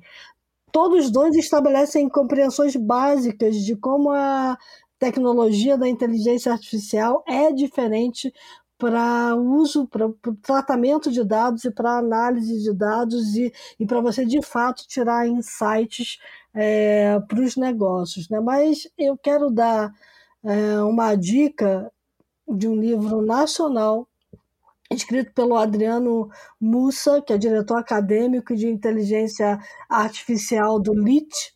todos 0.75 1.09
dois 1.09 1.33
estabelecem 1.37 2.09
compreensões 2.09 2.75
básicas 2.75 3.55
de 3.55 3.77
como 3.77 4.11
a 4.11 4.57
tecnologia 4.99 5.77
da 5.77 5.87
inteligência 5.87 6.51
artificial 6.51 7.23
é 7.25 7.49
diferente 7.49 8.33
para 8.77 9.37
uso, 9.37 9.87
para 9.87 10.11
tratamento 10.41 11.09
de 11.09 11.23
dados 11.23 11.63
e 11.63 11.71
para 11.71 11.99
análise 11.99 12.61
de 12.61 12.73
dados 12.73 13.37
e, 13.37 13.53
e 13.79 13.85
para 13.85 14.01
você 14.01 14.25
de 14.25 14.41
fato 14.41 14.85
tirar 14.85 15.25
insights 15.25 16.19
é, 16.53 17.21
para 17.21 17.39
os 17.39 17.55
negócios. 17.55 18.27
Né? 18.27 18.41
Mas 18.41 18.85
eu 18.97 19.17
quero 19.17 19.49
dar 19.49 19.93
é, 20.43 20.81
uma 20.81 21.15
dica 21.15 21.89
de 22.45 22.67
um 22.67 22.75
livro 22.75 23.21
nacional 23.21 24.09
escrito 24.91 25.33
pelo 25.33 25.55
Adriano 25.55 26.29
Mussa, 26.59 27.21
que 27.21 27.33
é 27.33 27.37
diretor 27.37 27.77
acadêmico 27.77 28.55
de 28.55 28.67
inteligência 28.67 29.59
artificial 29.89 30.79
do 30.79 30.93
LIT, 30.93 31.53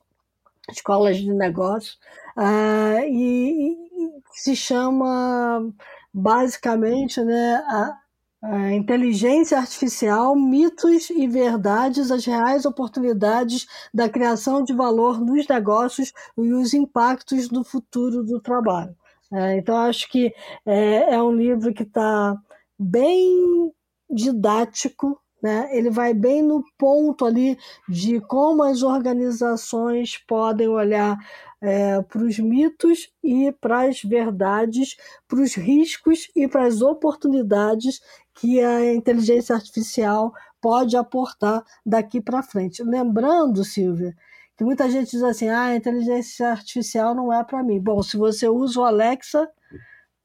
Escolas 0.69 1.17
de 1.17 1.31
Negócios, 1.33 1.99
uh, 2.37 3.03
e, 3.05 3.71
e, 3.71 4.09
se 4.33 4.55
chama 4.55 5.71
basicamente 6.13 7.23
né, 7.23 7.55
a, 7.67 7.97
a 8.41 8.73
inteligência 8.73 9.57
artificial, 9.57 10.35
mitos 10.35 11.09
e 11.09 11.27
verdades, 11.27 12.11
as 12.11 12.25
reais 12.25 12.65
oportunidades 12.65 13.67
da 13.93 14.09
criação 14.09 14.63
de 14.63 14.73
valor 14.73 15.19
nos 15.19 15.47
negócios 15.47 16.13
e 16.37 16.53
os 16.53 16.73
impactos 16.73 17.49
no 17.51 17.63
futuro 17.63 18.23
do 18.23 18.39
trabalho. 18.39 18.95
É, 19.31 19.57
então, 19.57 19.77
acho 19.77 20.09
que 20.09 20.33
é, 20.65 21.13
é 21.13 21.21
um 21.21 21.31
livro 21.31 21.71
que 21.73 21.83
está 21.83 22.35
bem 22.79 23.71
didático, 24.09 25.19
né? 25.41 25.69
Ele 25.71 25.89
vai 25.89 26.13
bem 26.13 26.41
no 26.41 26.63
ponto 26.77 27.25
ali 27.25 27.57
de 27.87 28.19
como 28.21 28.63
as 28.63 28.83
organizações 28.83 30.17
podem 30.27 30.67
olhar 30.67 31.17
é, 31.61 32.01
para 32.01 32.23
os 32.23 32.39
mitos 32.39 33.09
e 33.23 33.51
para 33.51 33.87
as 33.87 34.01
verdades, 34.01 34.95
para 35.27 35.41
os 35.41 35.55
riscos 35.55 36.29
e 36.35 36.47
para 36.47 36.65
as 36.65 36.81
oportunidades 36.81 38.01
que 38.33 38.61
a 38.61 38.93
inteligência 38.93 39.55
artificial 39.55 40.33
pode 40.61 40.95
aportar 40.95 41.63
daqui 41.85 42.21
para 42.21 42.43
frente. 42.43 42.83
Lembrando, 42.83 43.63
Silvia, 43.63 44.15
que 44.57 44.63
muita 44.63 44.89
gente 44.89 45.11
diz 45.11 45.23
assim: 45.23 45.49
ah, 45.49 45.65
a 45.65 45.75
inteligência 45.75 46.49
artificial 46.49 47.15
não 47.15 47.31
é 47.31 47.43
para 47.43 47.63
mim. 47.63 47.79
Bom, 47.79 48.01
se 48.03 48.17
você 48.17 48.47
usa 48.47 48.79
o 48.79 48.83
Alexa, 48.83 49.49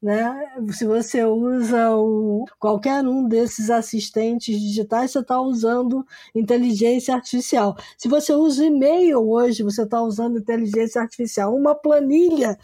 né? 0.05 0.35
Se 0.71 0.85
você 0.85 1.25
usa 1.25 1.95
o, 1.97 2.45
qualquer 2.59 3.03
um 3.03 3.27
desses 3.27 3.71
assistentes 3.71 4.61
digitais, 4.61 5.09
você 5.11 5.19
está 5.19 5.41
usando 5.41 6.05
inteligência 6.35 7.15
artificial. 7.15 7.75
Se 7.97 8.07
você 8.07 8.31
usa 8.31 8.63
e-mail 8.63 9.27
hoje, 9.27 9.63
você 9.63 9.81
está 9.81 9.99
usando 10.03 10.37
inteligência 10.37 11.01
artificial. 11.01 11.55
Uma 11.55 11.73
planilha 11.73 12.55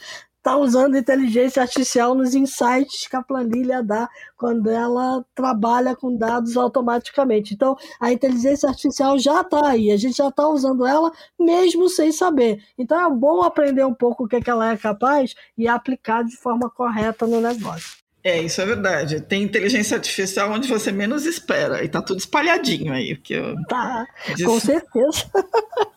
está 0.41 0.57
usando 0.57 0.97
inteligência 0.97 1.61
artificial 1.61 2.15
nos 2.15 2.33
insights 2.33 3.07
que 3.07 3.15
a 3.15 3.21
planilha 3.21 3.83
dá 3.83 4.09
quando 4.35 4.71
ela 4.71 5.23
trabalha 5.35 5.95
com 5.95 6.17
dados 6.17 6.57
automaticamente. 6.57 7.53
Então, 7.53 7.77
a 7.99 8.11
inteligência 8.11 8.67
artificial 8.67 9.19
já 9.19 9.41
está 9.41 9.69
aí, 9.69 9.91
a 9.91 9.97
gente 9.97 10.17
já 10.17 10.29
está 10.29 10.47
usando 10.47 10.85
ela 10.85 11.11
mesmo 11.39 11.87
sem 11.87 12.11
saber. 12.11 12.59
Então, 12.75 12.99
é 12.99 13.09
bom 13.13 13.43
aprender 13.43 13.85
um 13.85 13.93
pouco 13.93 14.25
o 14.25 14.27
que, 14.27 14.37
é 14.37 14.41
que 14.41 14.49
ela 14.49 14.71
é 14.71 14.77
capaz 14.77 15.35
e 15.55 15.67
aplicar 15.67 16.23
de 16.23 16.35
forma 16.35 16.69
correta 16.69 17.27
no 17.27 17.39
negócio. 17.39 18.01
É, 18.23 18.41
isso 18.41 18.61
é 18.61 18.65
verdade. 18.65 19.21
Tem 19.21 19.43
inteligência 19.43 19.95
artificial 19.95 20.51
onde 20.51 20.67
você 20.67 20.91
menos 20.91 21.25
espera 21.25 21.83
e 21.83 21.89
tá 21.89 22.01
tudo 22.01 22.19
espalhadinho 22.19 22.93
aí. 22.93 23.15
Que 23.15 23.33
eu 23.33 23.55
tá, 23.67 24.07
com 24.43 24.59
certeza. 24.59 25.25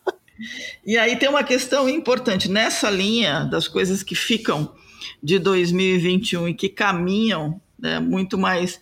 E 0.84 0.96
aí 0.98 1.16
tem 1.16 1.28
uma 1.28 1.44
questão 1.44 1.88
importante 1.88 2.50
nessa 2.50 2.90
linha 2.90 3.44
das 3.44 3.68
coisas 3.68 4.02
que 4.02 4.14
ficam 4.14 4.74
de 5.22 5.38
2021 5.38 6.48
e 6.48 6.54
que 6.54 6.68
caminham 6.68 7.60
né, 7.78 8.00
muito 8.00 8.36
mais 8.36 8.80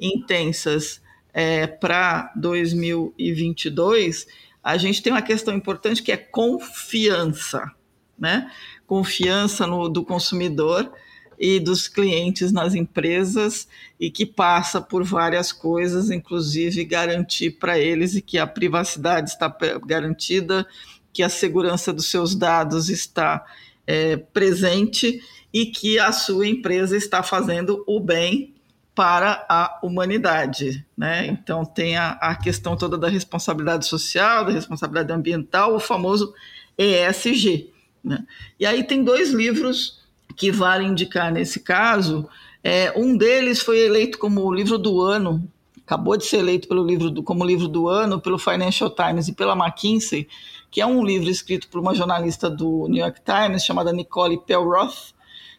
intensas 0.00 1.00
é, 1.32 1.66
para 1.66 2.32
2022. 2.36 4.26
A 4.62 4.76
gente 4.76 5.02
tem 5.02 5.12
uma 5.12 5.22
questão 5.22 5.54
importante 5.54 6.02
que 6.02 6.12
é 6.12 6.16
confiança, 6.16 7.70
né? 8.18 8.50
Confiança 8.86 9.66
no, 9.66 9.88
do 9.88 10.04
consumidor 10.04 10.90
e 11.38 11.58
dos 11.58 11.88
clientes 11.88 12.52
nas 12.52 12.74
empresas 12.74 13.68
e 13.98 14.10
que 14.10 14.24
passa 14.24 14.80
por 14.80 15.04
várias 15.04 15.52
coisas, 15.52 16.10
inclusive 16.10 16.84
garantir 16.84 17.52
para 17.52 17.78
eles 17.78 18.20
que 18.24 18.38
a 18.38 18.46
privacidade 18.46 19.30
está 19.30 19.54
garantida, 19.84 20.66
que 21.14 21.22
a 21.22 21.28
segurança 21.28 21.92
dos 21.92 22.10
seus 22.10 22.34
dados 22.34 22.90
está 22.90 23.46
é, 23.86 24.16
presente 24.16 25.22
e 25.52 25.66
que 25.66 25.98
a 25.98 26.10
sua 26.10 26.48
empresa 26.48 26.96
está 26.96 27.22
fazendo 27.22 27.84
o 27.86 28.00
bem 28.00 28.52
para 28.94 29.46
a 29.48 29.78
humanidade. 29.82 30.84
Né? 30.98 31.26
Então, 31.28 31.64
tem 31.64 31.96
a, 31.96 32.10
a, 32.20 32.34
questão 32.34 32.76
toda 32.76 32.98
da 32.98 33.08
responsabilidade 33.08 33.86
social, 33.86 34.44
da 34.44 34.52
responsabilidade 34.52 35.12
ambiental, 35.12 35.76
o 35.76 35.80
famoso 35.80 36.34
ESG. 36.76 37.70
Né? 38.02 38.24
E 38.58 38.66
aí 38.66 38.82
tem 38.82 39.04
dois 39.04 39.30
livros 39.30 40.02
que 40.36 40.50
vale 40.50 40.84
indicar 40.84 41.32
nesse 41.32 41.60
caso. 41.60 42.28
É, 42.62 42.92
um 42.96 43.16
deles 43.16 43.60
foi 43.60 43.78
eleito 43.78 44.18
como 44.18 44.42
o 44.42 44.52
livro 44.52 44.76
do 44.76 45.00
ano, 45.00 45.48
acabou 45.86 46.16
de 46.16 46.24
ser 46.24 46.38
eleito 46.38 46.66
pelo 46.66 46.84
livro 46.84 47.10
do, 47.10 47.22
como 47.22 47.44
livro 47.44 47.68
do 47.68 47.88
ano 47.88 48.20
pelo 48.20 48.38
Financial 48.38 48.90
Times 48.90 49.28
e 49.28 49.34
pela 49.34 49.54
McKinsey, 49.54 50.26
que 50.70 50.80
é 50.80 50.86
um 50.86 51.04
livro 51.04 51.28
escrito 51.28 51.68
por 51.68 51.80
uma 51.80 51.94
jornalista 51.94 52.50
do 52.50 52.88
New 52.88 53.02
York 53.02 53.20
Times 53.22 53.64
chamada 53.64 53.92
Nicole 53.92 54.40
Pelroth, 54.40 55.14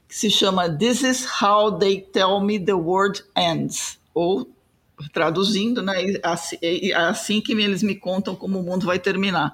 que 0.07 0.15
se 0.15 0.29
chama 0.29 0.69
This 0.69 1.03
is 1.03 1.41
How 1.41 1.77
They 1.77 2.01
Tell 2.01 2.41
Me 2.41 2.59
the 2.59 2.73
World 2.73 3.23
Ends, 3.37 3.99
ou 4.13 4.49
traduzindo, 5.11 5.81
né, 5.81 5.93
é 6.61 6.93
assim 6.93 7.41
que 7.41 7.51
eles 7.51 7.83
me 7.83 7.95
contam 7.95 8.35
como 8.35 8.59
o 8.59 8.63
mundo 8.63 8.85
vai 8.85 8.97
terminar, 8.97 9.53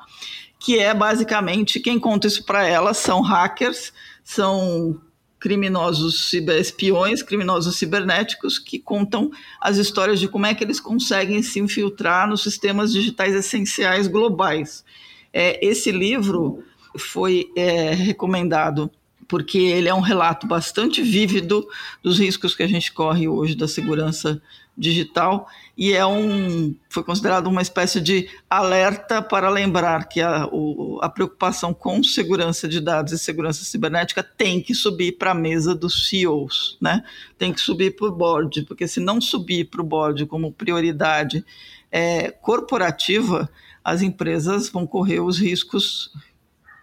que 0.60 0.78
é 0.78 0.94
basicamente 0.94 1.80
quem 1.80 2.00
conta 2.00 2.28
isso 2.28 2.46
para 2.46 2.66
elas 2.66 2.98
são 2.98 3.22
hackers, 3.22 3.92
são 4.24 5.02
criminosos 5.42 6.32
espiões, 6.34 7.24
criminosos 7.24 7.76
cibernéticos 7.76 8.60
que 8.60 8.78
contam 8.78 9.32
as 9.60 9.78
histórias 9.78 10.20
de 10.20 10.28
como 10.28 10.46
é 10.46 10.54
que 10.54 10.64
eles 10.64 10.80
conseguem 10.80 11.42
se 11.42 11.60
infiltrar 11.60 12.30
nos 12.30 12.44
sistemas 12.44 12.94
digitais 12.94 13.34
essenciais 13.34 14.08
globais. 14.08 14.86
É, 15.34 15.66
esse 15.66 15.92
livro 15.92 16.64
foi 16.96 17.52
é, 17.56 17.92
recomendado 17.92 18.92
porque 19.28 19.58
ele 19.58 19.90
é 19.90 19.94
um 19.94 20.00
relato 20.00 20.46
bastante 20.46 21.02
vívido 21.02 21.68
dos 22.04 22.20
riscos 22.20 22.54
que 22.54 22.62
a 22.62 22.68
gente 22.68 22.92
corre 22.92 23.28
hoje 23.28 23.56
da 23.56 23.68
segurança 23.68 24.40
digital 24.82 25.48
e 25.78 25.94
é 25.94 26.04
um 26.06 26.76
foi 26.90 27.04
considerado 27.04 27.46
uma 27.46 27.62
espécie 27.62 28.02
de 28.02 28.28
alerta 28.50 29.22
para 29.22 29.48
lembrar 29.48 30.10
que 30.10 30.20
a, 30.20 30.48
o, 30.52 31.00
a 31.04 31.08
preocupação 31.08 31.72
com 31.72 32.04
segurança 32.04 32.68
de 32.68 32.82
dados 32.82 33.14
e 33.14 33.20
segurança 33.20 33.64
cibernética 33.64 34.24
tem 34.24 34.60
que 34.60 34.74
subir 34.74 35.14
para 35.20 35.32
a 35.32 35.36
mesa 35.36 35.76
dos 35.76 36.10
CEOs, 36.10 36.78
né? 36.82 37.04
Tem 37.38 37.54
que 37.54 37.62
subir 37.62 37.96
para 37.96 38.08
o 38.08 38.12
board, 38.12 38.64
porque 38.64 38.88
se 38.88 39.00
não 39.00 39.22
subir 39.22 39.66
para 39.66 39.82
o 39.82 39.86
board 39.86 40.26
como 40.26 40.52
prioridade 40.52 41.46
é, 41.92 42.32
corporativa, 42.32 43.48
as 43.84 44.02
empresas 44.02 44.68
vão 44.68 44.88
correr 44.88 45.20
os 45.20 45.38
riscos 45.38 46.12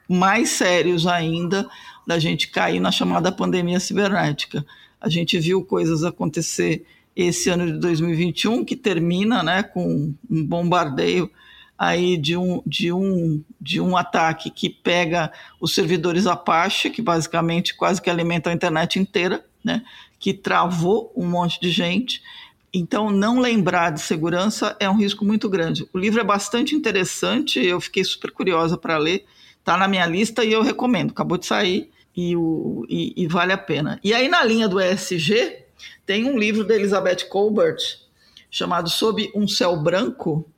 mais 0.09 0.51
sérios 0.51 1.07
ainda 1.07 1.69
da 2.07 2.19
gente 2.19 2.49
cair 2.49 2.79
na 2.79 2.93
chamada 2.93 3.33
pandemia 3.33 3.81
cibernética. 3.81 4.65
A 5.01 5.09
gente 5.09 5.39
viu 5.39 5.65
coisas 5.65 6.05
acontecer 6.05 6.85
esse 7.19 7.51
ano 7.51 7.67
de 7.67 7.79
2021 7.81 8.65
que 8.65 8.77
termina, 8.77 9.43
né, 9.43 9.65
com 9.65 10.15
um 10.31 10.47
bombardeio 10.47 11.29
aí 11.77 12.17
de 12.17 12.37
um, 12.37 12.63
de 12.65 12.93
um, 12.93 13.43
de 13.61 13.81
um 13.81 13.97
ataque 13.97 14.51
que 14.51 14.71
pega 14.71 15.33
os 15.61 15.75
servidores 15.75 16.29
Apache, 16.29 16.91
que 16.91 17.03
basicamente 17.03 17.77
quase 17.77 18.01
que 18.01 18.09
alimentam 18.09 18.53
a 18.53 18.55
internet 18.55 19.01
inteira, 19.01 19.45
né, 19.65 19.83
que 20.21 20.33
travou 20.33 21.13
um 21.17 21.27
monte 21.27 21.61
de 21.61 21.71
gente. 21.71 22.23
Então, 22.73 23.11
não 23.11 23.41
lembrar 23.41 23.91
de 23.91 24.01
segurança 24.01 24.77
é 24.79 24.89
um 24.89 24.97
risco 24.97 25.25
muito 25.25 25.49
grande. 25.49 25.89
O 25.93 25.99
livro 25.99 26.21
é 26.21 26.25
bastante 26.25 26.77
interessante, 26.77 27.59
eu 27.59 27.81
fiquei 27.81 28.05
super 28.05 28.31
curiosa 28.31 28.79
para 28.79 28.97
ler, 28.97 29.25
está 29.59 29.77
na 29.77 29.89
minha 29.89 30.07
lista 30.07 30.45
e 30.45 30.53
eu 30.53 30.63
recomendo. 30.63 31.11
Acabou 31.11 31.37
de 31.37 31.47
sair 31.47 31.91
e, 32.17 32.37
o, 32.37 32.85
e, 32.89 33.13
e, 33.17 33.27
vale 33.27 33.53
a 33.53 33.59
pena. 33.59 33.99
E 34.05 34.15
aí, 34.15 34.29
na 34.29 34.45
linha 34.45 34.69
do 34.69 34.81
ESG, 34.81 35.68
tem 36.09 36.25
um 36.25 36.39
livro 36.39 36.65
da 36.65 36.75
Elizabeth 36.75 37.29
Colbert 37.29 37.77
chamado 38.51 38.89
Sob 38.89 39.31
um 39.35 39.47
Céu 39.47 39.77
Branco, 39.77 40.51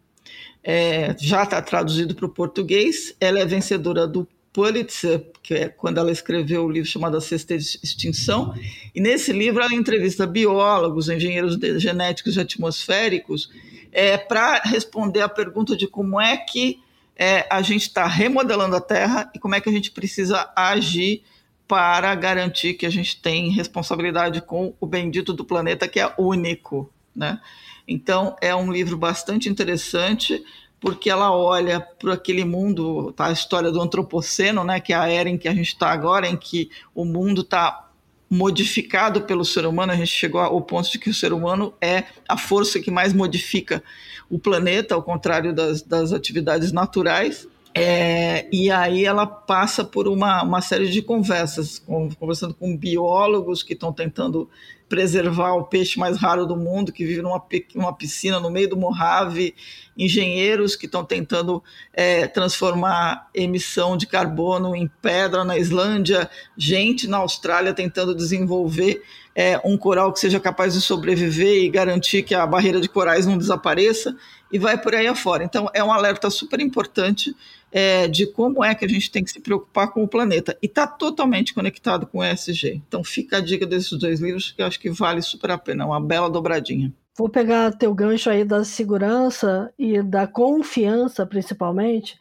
é, 0.63 1.17
já 1.19 1.43
está 1.43 1.61
traduzido 1.61 2.15
para 2.15 2.27
o 2.27 2.29
português. 2.29 3.17
Ela 3.21 3.41
é 3.41 3.45
vencedora 3.45 4.07
do 4.07 4.29
Pulitzer, 4.53 5.27
que 5.43 5.55
é 5.55 5.69
quando 5.69 5.99
ela 5.99 6.13
escreveu 6.13 6.65
o 6.65 6.71
livro 6.71 6.89
chamado 6.89 7.17
A 7.17 7.21
Sexta 7.21 7.57
Extinção. 7.57 8.55
E 8.95 9.01
nesse 9.01 9.33
livro 9.33 9.61
ela 9.61 9.75
entrevista 9.75 10.25
biólogos, 10.25 11.09
engenheiros 11.09 11.59
genéticos 11.83 12.37
e 12.37 12.41
atmosféricos 12.41 13.51
é, 13.91 14.17
para 14.17 14.61
responder 14.61 15.23
a 15.23 15.29
pergunta 15.29 15.77
de 15.77 15.89
como 15.89 16.21
é 16.21 16.37
que 16.37 16.79
é, 17.17 17.45
a 17.51 17.61
gente 17.61 17.83
está 17.83 18.07
remodelando 18.07 18.77
a 18.77 18.81
Terra 18.81 19.29
e 19.35 19.39
como 19.41 19.57
é 19.57 19.61
que 19.61 19.69
a 19.69 19.73
gente 19.73 19.91
precisa 19.91 20.49
agir 20.55 21.25
para 21.71 22.13
garantir 22.17 22.75
que 22.75 22.85
a 22.85 22.91
gente 22.91 23.23
tem 23.23 23.49
responsabilidade 23.49 24.41
com 24.41 24.75
o 24.81 24.87
bendito 24.87 25.33
do 25.33 25.45
planeta, 25.45 25.87
que 25.87 26.01
é 26.01 26.13
único. 26.19 26.93
Né? 27.15 27.41
Então, 27.87 28.35
é 28.41 28.53
um 28.53 28.73
livro 28.73 28.97
bastante 28.97 29.49
interessante, 29.49 30.45
porque 30.81 31.09
ela 31.09 31.31
olha 31.31 31.79
para 31.79 32.15
aquele 32.15 32.45
mundo, 32.45 33.13
tá, 33.13 33.27
a 33.27 33.33
história 33.33 33.71
do 33.71 33.81
antropoceno, 33.81 34.65
né, 34.65 34.81
que 34.81 34.93
é 34.93 34.97
a 34.97 35.09
era 35.09 35.29
em 35.29 35.39
que 35.39 35.47
a 35.47 35.55
gente 35.55 35.69
está 35.69 35.93
agora, 35.93 36.27
em 36.27 36.37
que 36.37 36.69
o 36.93 37.05
mundo 37.05 37.43
está 37.43 37.89
modificado 38.29 39.21
pelo 39.21 39.45
ser 39.45 39.65
humano, 39.65 39.93
a 39.93 39.97
gente 39.97 40.11
chegou 40.11 40.41
ao 40.41 40.61
ponto 40.63 40.91
de 40.91 40.99
que 40.99 41.11
o 41.11 41.15
ser 41.15 41.33
humano 41.33 41.73
é 41.81 42.03
a 42.29 42.37
força 42.37 42.81
que 42.81 42.91
mais 42.91 43.13
modifica 43.13 43.81
o 44.29 44.41
planeta, 44.41 44.97
ao 44.97 45.05
contrário 45.05 45.55
das, 45.55 45.83
das 45.83 46.13
atividades 46.13 46.73
naturais. 46.73 47.47
É, 47.73 48.49
e 48.53 48.71
aí 48.71 49.05
ela 49.05 49.27
passa 49.27 49.85
por 49.85 50.09
uma, 50.09 50.43
uma 50.43 50.61
série 50.61 50.89
de 50.89 51.01
conversas, 51.03 51.79
com, 51.79 52.11
conversando 52.11 52.53
com 52.53 52.77
biólogos 52.77 53.63
que 53.63 53.75
estão 53.75 53.93
tentando 53.93 54.49
preservar 54.89 55.55
o 55.55 55.65
peixe 55.65 55.97
mais 56.01 56.17
raro 56.17 56.45
do 56.45 56.57
mundo, 56.57 56.93
que 56.93 57.05
vive 57.05 57.23
numa, 57.23 57.41
numa 57.77 57.93
piscina 57.93 58.41
no 58.41 58.51
meio 58.51 58.69
do 58.69 58.77
Mojave, 58.77 59.55
engenheiros 59.97 60.75
que 60.75 60.87
estão 60.87 61.05
tentando 61.05 61.63
é, 61.93 62.27
transformar 62.27 63.31
emissão 63.33 63.97
de 63.97 64.09
carbono 64.09 64.75
em 64.75 64.91
pedra 65.01 65.45
na 65.45 65.57
Islândia, 65.57 66.29
gente 66.57 67.07
na 67.07 67.19
Austrália 67.19 67.73
tentando 67.73 68.17
desenvolver 68.17 69.01
é, 69.41 69.59
um 69.65 69.75
coral 69.79 70.13
que 70.13 70.21
seja 70.21 70.39
capaz 70.39 70.75
de 70.75 70.83
sobreviver 70.83 71.65
e 71.65 71.71
garantir 71.71 72.23
que 72.23 72.35
a 72.35 72.47
barreira 72.47 72.79
de 72.79 72.91
corais 72.91 73.25
não 73.25 73.39
desapareça, 73.39 74.15
e 74.53 74.59
vai 74.59 74.77
por 74.77 74.95
aí 74.95 75.07
afora. 75.07 75.43
Então, 75.43 75.67
é 75.73 75.83
um 75.83 75.91
alerta 75.91 76.29
super 76.29 76.61
importante 76.61 77.35
é, 77.73 78.07
de 78.07 78.27
como 78.27 78.63
é 78.63 78.75
que 78.75 78.85
a 78.85 78.89
gente 78.89 79.11
tem 79.11 79.25
que 79.25 79.31
se 79.31 79.41
preocupar 79.41 79.93
com 79.93 80.05
o 80.05 80.09
planeta. 80.09 80.59
E 80.61 80.67
está 80.67 80.87
totalmente 80.87 81.55
conectado 81.55 82.07
com 82.07 82.19
o 82.19 82.25
ESG. 82.25 82.83
Então 82.87 83.03
fica 83.03 83.39
a 83.39 83.41
dica 83.41 83.67
desses 83.67 83.99
dois 83.99 84.21
livros 84.21 84.53
que 84.53 84.61
eu 84.61 84.67
acho 84.67 84.79
que 84.79 84.91
vale 84.91 85.23
super 85.23 85.53
a 85.53 85.57
pena, 85.57 85.87
uma 85.87 86.01
bela 86.01 86.29
dobradinha. 86.29 86.93
Vou 87.17 87.31
pegar 87.31 87.73
teu 87.73 87.95
gancho 87.95 88.29
aí 88.29 88.45
da 88.45 88.63
segurança 88.63 89.73
e 89.79 90.03
da 90.03 90.27
confiança, 90.27 91.25
principalmente, 91.25 92.19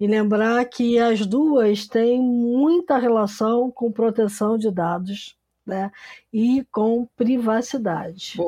e 0.00 0.06
lembrar 0.06 0.64
que 0.64 0.98
as 0.98 1.26
duas 1.26 1.86
têm 1.86 2.18
muita 2.18 2.96
relação 2.96 3.70
com 3.70 3.92
proteção 3.92 4.56
de 4.56 4.70
dados 4.70 5.36
né? 5.66 5.90
e 6.32 6.64
com 6.72 7.06
privacidade. 7.16 8.38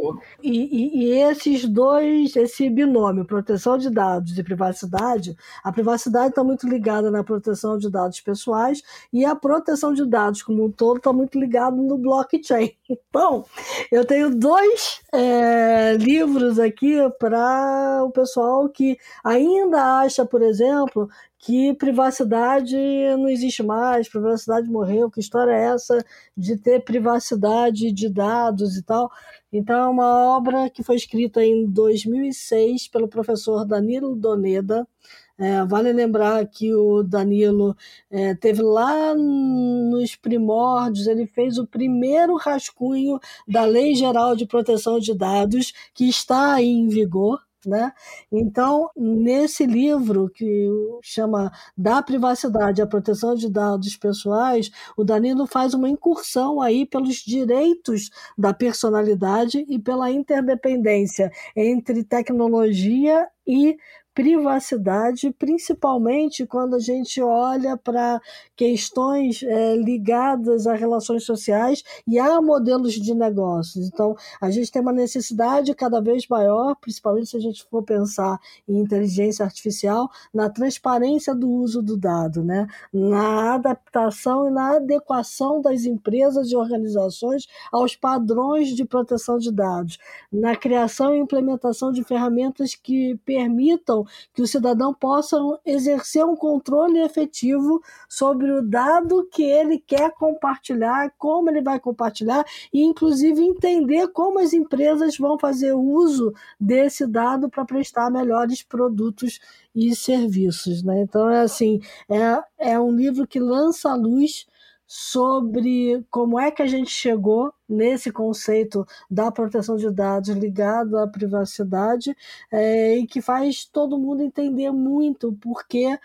E, 0.42 0.50
e, 0.50 1.04
e, 1.04 1.12
esses 1.20 1.64
dois, 1.64 2.34
esse 2.34 2.68
binômio, 2.70 3.24
proteção 3.24 3.76
de 3.76 3.90
dados 3.90 4.36
e 4.38 4.42
privacidade, 4.42 5.36
a 5.62 5.70
privacidade 5.70 6.28
está 6.28 6.42
muito 6.42 6.68
ligada 6.68 7.10
na 7.10 7.22
proteção 7.22 7.78
de 7.78 7.90
dados 7.90 8.20
pessoais 8.20 8.82
e 9.12 9.24
a 9.24 9.36
proteção 9.36 9.92
de 9.92 10.04
dados 10.06 10.42
como 10.42 10.64
um 10.64 10.70
todo 10.70 10.96
está 10.96 11.12
muito 11.12 11.38
ligado 11.38 11.76
no 11.76 11.98
blockchain. 11.98 12.72
Então, 13.14 13.44
eu 13.92 14.04
tenho 14.04 14.28
dois 14.28 15.00
é, 15.12 15.96
livros 15.96 16.58
aqui 16.58 16.96
para 17.18 18.02
o 18.04 18.10
pessoal 18.10 18.68
que 18.68 18.98
ainda 19.22 20.00
acha, 20.00 20.24
por 20.24 20.42
exemplo, 20.42 21.08
que 21.44 21.74
privacidade 21.74 22.74
não 23.18 23.28
existe 23.28 23.62
mais, 23.62 24.08
privacidade 24.08 24.66
morreu, 24.66 25.10
que 25.10 25.20
história 25.20 25.52
é 25.52 25.74
essa 25.74 26.02
de 26.34 26.56
ter 26.56 26.82
privacidade 26.82 27.92
de 27.92 28.08
dados 28.08 28.78
e 28.78 28.82
tal? 28.82 29.10
Então, 29.52 29.78
é 29.78 29.86
uma 29.86 30.36
obra 30.36 30.70
que 30.70 30.82
foi 30.82 30.96
escrita 30.96 31.44
em 31.44 31.66
2006 31.66 32.88
pelo 32.88 33.08
professor 33.08 33.66
Danilo 33.66 34.16
Doneda. 34.16 34.88
É, 35.36 35.62
vale 35.66 35.92
lembrar 35.92 36.46
que 36.46 36.72
o 36.72 37.02
Danilo 37.02 37.76
é, 38.10 38.34
teve 38.34 38.62
lá 38.62 39.14
nos 39.14 40.16
primórdios, 40.16 41.06
ele 41.06 41.26
fez 41.26 41.58
o 41.58 41.66
primeiro 41.66 42.36
rascunho 42.36 43.20
da 43.46 43.64
Lei 43.64 43.94
Geral 43.94 44.34
de 44.34 44.46
Proteção 44.46 44.98
de 44.98 45.12
Dados, 45.12 45.74
que 45.92 46.08
está 46.08 46.62
em 46.62 46.88
vigor 46.88 47.43
Né? 47.66 47.92
Então, 48.30 48.90
nesse 48.96 49.66
livro 49.66 50.28
que 50.28 50.68
chama 51.02 51.50
Da 51.76 52.02
Privacidade 52.02 52.82
à 52.82 52.86
Proteção 52.86 53.34
de 53.34 53.50
Dados 53.50 53.96
Pessoais, 53.96 54.70
o 54.96 55.04
Danilo 55.04 55.46
faz 55.46 55.74
uma 55.74 55.88
incursão 55.88 56.60
aí 56.60 56.84
pelos 56.86 57.16
direitos 57.16 58.10
da 58.36 58.52
personalidade 58.52 59.64
e 59.68 59.78
pela 59.78 60.10
interdependência 60.10 61.30
entre 61.56 62.04
tecnologia 62.04 63.26
e 63.46 63.76
privacidade, 64.14 65.34
principalmente 65.36 66.46
quando 66.46 66.76
a 66.76 66.78
gente 66.78 67.20
olha 67.20 67.76
para 67.76 68.20
questões 68.54 69.42
é, 69.42 69.76
ligadas 69.76 70.66
a 70.68 70.74
relações 70.74 71.24
sociais 71.24 71.82
e 72.06 72.18
a 72.18 72.40
modelos 72.40 72.92
de 72.92 73.12
negócios. 73.12 73.88
Então, 73.88 74.16
a 74.40 74.50
gente 74.50 74.70
tem 74.70 74.80
uma 74.80 74.92
necessidade 74.92 75.74
cada 75.74 76.00
vez 76.00 76.28
maior, 76.28 76.76
principalmente 76.76 77.30
se 77.30 77.36
a 77.36 77.40
gente 77.40 77.64
for 77.64 77.82
pensar 77.82 78.38
em 78.68 78.78
inteligência 78.78 79.44
artificial, 79.44 80.08
na 80.32 80.48
transparência 80.48 81.34
do 81.34 81.50
uso 81.50 81.82
do 81.82 81.96
dado, 81.96 82.44
né? 82.44 82.68
na 82.92 83.54
adaptação 83.54 84.46
e 84.48 84.50
na 84.52 84.76
adequação 84.76 85.60
das 85.60 85.84
empresas 85.84 86.52
e 86.52 86.56
organizações 86.56 87.48
aos 87.72 87.96
padrões 87.96 88.68
de 88.68 88.84
proteção 88.84 89.38
de 89.38 89.50
dados, 89.50 89.98
na 90.32 90.54
criação 90.54 91.14
e 91.14 91.18
implementação 91.18 91.90
de 91.90 92.04
ferramentas 92.04 92.76
que 92.76 93.18
permitam 93.24 94.03
que 94.32 94.42
o 94.42 94.46
cidadão 94.46 94.92
possa 94.92 95.36
exercer 95.64 96.24
um 96.24 96.36
controle 96.36 97.00
efetivo 97.00 97.82
sobre 98.08 98.50
o 98.50 98.62
dado 98.62 99.28
que 99.30 99.42
ele 99.42 99.78
quer 99.78 100.12
compartilhar, 100.12 101.12
como 101.18 101.50
ele 101.50 101.62
vai 101.62 101.78
compartilhar 101.78 102.44
e, 102.72 102.82
inclusive, 102.82 103.42
entender 103.42 104.08
como 104.08 104.38
as 104.38 104.52
empresas 104.52 105.16
vão 105.16 105.38
fazer 105.38 105.72
uso 105.72 106.32
desse 106.58 107.06
dado 107.06 107.48
para 107.48 107.64
prestar 107.64 108.10
melhores 108.10 108.62
produtos 108.62 109.40
e 109.74 109.94
serviços. 109.94 110.82
Né? 110.82 111.02
Então, 111.02 111.28
é 111.28 111.40
assim, 111.40 111.80
é, 112.08 112.72
é 112.72 112.80
um 112.80 112.94
livro 112.94 113.26
que 113.26 113.40
lança 113.40 113.90
a 113.90 113.94
luz 113.94 114.46
sobre 114.86 116.04
como 116.10 116.38
é 116.38 116.50
que 116.50 116.62
a 116.62 116.66
gente 116.66 116.90
chegou 116.90 117.52
nesse 117.68 118.12
conceito 118.12 118.86
da 119.10 119.32
proteção 119.32 119.76
de 119.76 119.90
dados 119.90 120.30
ligado 120.30 120.98
à 120.98 121.06
privacidade 121.06 122.16
é, 122.52 122.96
e 122.98 123.06
que 123.06 123.20
faz 123.20 123.64
todo 123.64 123.98
mundo 123.98 124.22
entender 124.22 124.70
muito 124.70 125.32
porque 125.40 125.98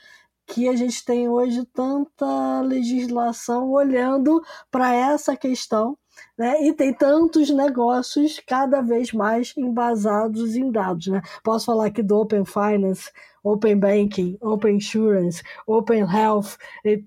que 0.45 0.67
a 0.67 0.75
gente 0.75 1.05
tem 1.05 1.29
hoje 1.29 1.65
tanta 1.65 2.61
legislação 2.61 3.69
olhando 3.71 4.41
para 4.71 4.93
essa 4.93 5.35
questão 5.35 5.97
né? 6.37 6.61
E 6.65 6.73
tem 6.73 6.93
tantos 6.93 7.49
negócios 7.49 8.41
cada 8.45 8.81
vez 8.81 9.11
mais 9.13 9.53
embasados 9.57 10.55
em 10.55 10.71
dados. 10.71 11.07
Né? 11.07 11.21
Posso 11.43 11.65
falar 11.65 11.87
aqui 11.87 12.01
do 12.03 12.17
Open 12.17 12.43
Finance, 12.45 13.11
Open 13.43 13.77
Banking, 13.77 14.37
Open 14.41 14.77
Insurance, 14.77 15.41
Open 15.65 16.01
Health, 16.01 16.57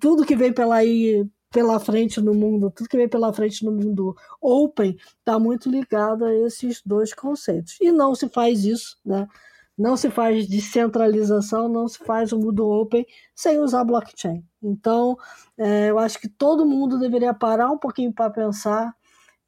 tudo 0.00 0.24
que 0.24 0.36
vem 0.36 0.52
pela 0.52 0.76
aí 0.76 1.26
pela 1.52 1.78
frente 1.78 2.20
no 2.20 2.34
mundo, 2.34 2.70
tudo 2.70 2.88
que 2.88 2.96
vem 2.96 3.08
pela 3.08 3.32
frente 3.32 3.64
no 3.64 3.70
mundo 3.70 4.16
open 4.40 4.96
está 5.18 5.38
muito 5.38 5.70
ligado 5.70 6.24
a 6.24 6.34
esses 6.34 6.82
dois 6.84 7.12
conceitos. 7.12 7.76
E 7.80 7.92
não 7.92 8.14
se 8.14 8.28
faz 8.28 8.64
isso, 8.64 8.96
né? 9.04 9.28
Não 9.76 9.96
se 9.96 10.10
faz 10.10 10.46
descentralização, 10.46 11.68
não 11.68 11.88
se 11.88 11.98
faz 11.98 12.32
o 12.32 12.38
mundo 12.38 12.68
open 12.68 13.06
sem 13.34 13.58
usar 13.58 13.84
blockchain. 13.84 14.44
Então, 14.62 15.16
é, 15.56 15.90
eu 15.90 15.98
acho 15.98 16.18
que 16.18 16.28
todo 16.28 16.66
mundo 16.66 16.98
deveria 16.98 17.32
parar 17.34 17.70
um 17.70 17.78
pouquinho 17.78 18.12
para 18.12 18.30
pensar 18.30 18.94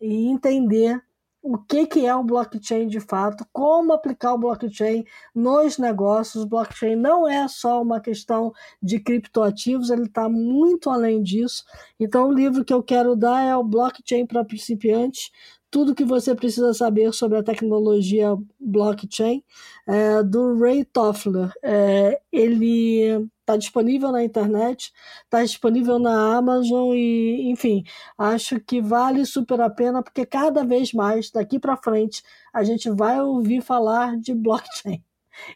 e 0.01 0.27
entender 0.27 1.03
o 1.45 1.59
que, 1.59 1.87
que 1.87 2.07
é 2.07 2.15
o 2.17 2.25
blockchain 2.25 2.87
de 2.87 2.99
fato, 3.01 3.47
como 3.53 3.93
aplicar 3.93 4.33
o 4.33 4.39
blockchain 4.39 5.05
nos 5.35 5.77
negócios. 5.77 6.45
O 6.45 6.49
blockchain 6.49 6.97
não 6.97 7.29
é 7.29 7.47
só 7.49 7.83
uma 7.83 8.01
questão 8.01 8.51
de 8.83 8.99
criptoativos, 8.99 9.91
ele 9.91 10.05
está 10.05 10.27
muito 10.27 10.89
além 10.89 11.23
disso. 11.23 11.63
Então, 12.01 12.29
o 12.29 12.33
livro 12.33 12.65
que 12.65 12.73
eu 12.73 12.83
quero 12.83 13.15
dar 13.15 13.43
é 13.43 13.55
o 13.55 13.63
Blockchain 13.63 14.27
para 14.27 14.43
Principiantes. 14.43 15.31
Tudo 15.75 15.95
que 15.95 16.05
você 16.05 16.37
precisa 16.37 16.73
saber 16.73 17.13
sobre 17.13 17.37
a 17.39 17.43
tecnologia 17.43 18.37
blockchain, 18.61 19.43
é, 19.89 20.23
do 20.23 20.57
Ray 20.57 20.85
Toffler. 20.85 21.53
É, 21.65 22.21
ele 22.31 23.29
Está 23.41 23.59
disponível 23.59 24.11
na 24.11 24.25
internet, 24.25 24.91
está 25.25 25.43
disponível 25.43 25.99
na 25.99 26.35
Amazon 26.39 26.95
e, 26.95 27.51
enfim, 27.51 27.85
acho 28.17 28.59
que 28.59 28.81
vale 28.81 29.27
super 29.27 29.61
a 29.61 29.69
pena 29.69 30.03
porque 30.03 30.25
cada 30.25 30.65
vez 30.65 30.95
mais, 30.95 31.31
daqui 31.31 31.59
para 31.59 31.77
frente, 31.77 32.23
a 32.55 32.65
gente 32.65 32.89
vai 32.89 33.21
ouvir 33.21 33.61
falar 33.61 34.17
de 34.17 34.33
blockchain. 34.33 35.05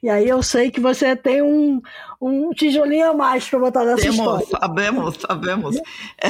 E 0.02 0.08
aí 0.08 0.28
eu 0.28 0.42
sei 0.42 0.70
que 0.70 0.80
você 0.80 1.16
tem 1.16 1.42
um, 1.42 1.80
um 2.20 2.50
tijolinho 2.50 3.10
a 3.10 3.14
mais 3.14 3.48
para 3.48 3.58
botar 3.58 3.84
nessa 3.84 4.02
Temos, 4.02 4.18
história. 4.18 4.46
Sabemos, 4.60 5.16
sabemos. 5.16 5.76
É, 5.76 6.28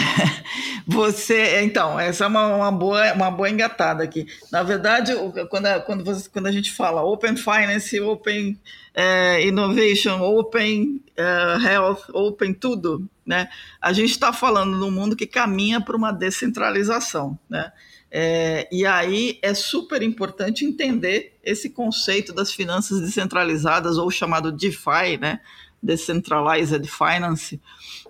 você, 0.86 1.62
então, 1.62 1.98
essa 1.98 2.24
é 2.24 2.26
uma, 2.26 2.46
uma, 2.56 2.72
boa, 2.72 3.12
uma 3.12 3.30
boa 3.30 3.48
engatada 3.48 4.02
aqui. 4.04 4.26
Na 4.52 4.62
verdade, 4.62 5.12
quando 5.50 5.66
a, 5.66 5.80
quando, 5.80 6.04
você, 6.04 6.28
quando 6.28 6.46
a 6.46 6.52
gente 6.52 6.72
fala 6.72 7.02
Open 7.02 7.36
Finance, 7.36 8.00
Open 8.00 8.58
é, 8.94 9.46
Innovation, 9.46 10.20
Open 10.20 11.02
é, 11.16 11.72
Health, 11.72 12.04
Open 12.12 12.52
tudo, 12.54 13.08
né? 13.24 13.48
A 13.80 13.92
gente 13.92 14.10
está 14.10 14.32
falando 14.32 14.76
num 14.76 14.90
mundo 14.90 15.16
que 15.16 15.26
caminha 15.26 15.80
para 15.80 15.96
uma 15.96 16.12
descentralização, 16.12 17.38
né? 17.48 17.72
É, 18.10 18.66
e 18.72 18.86
aí 18.86 19.38
é 19.42 19.52
super 19.52 20.02
importante 20.02 20.64
entender 20.64 21.36
esse 21.44 21.70
conceito 21.70 22.32
das 22.32 22.52
finanças 22.52 23.00
descentralizadas, 23.00 23.98
ou 23.98 24.10
chamado 24.10 24.50
DeFi, 24.50 25.18
né? 25.20 25.40
Decentralized 25.80 26.88
Finance, 26.88 27.60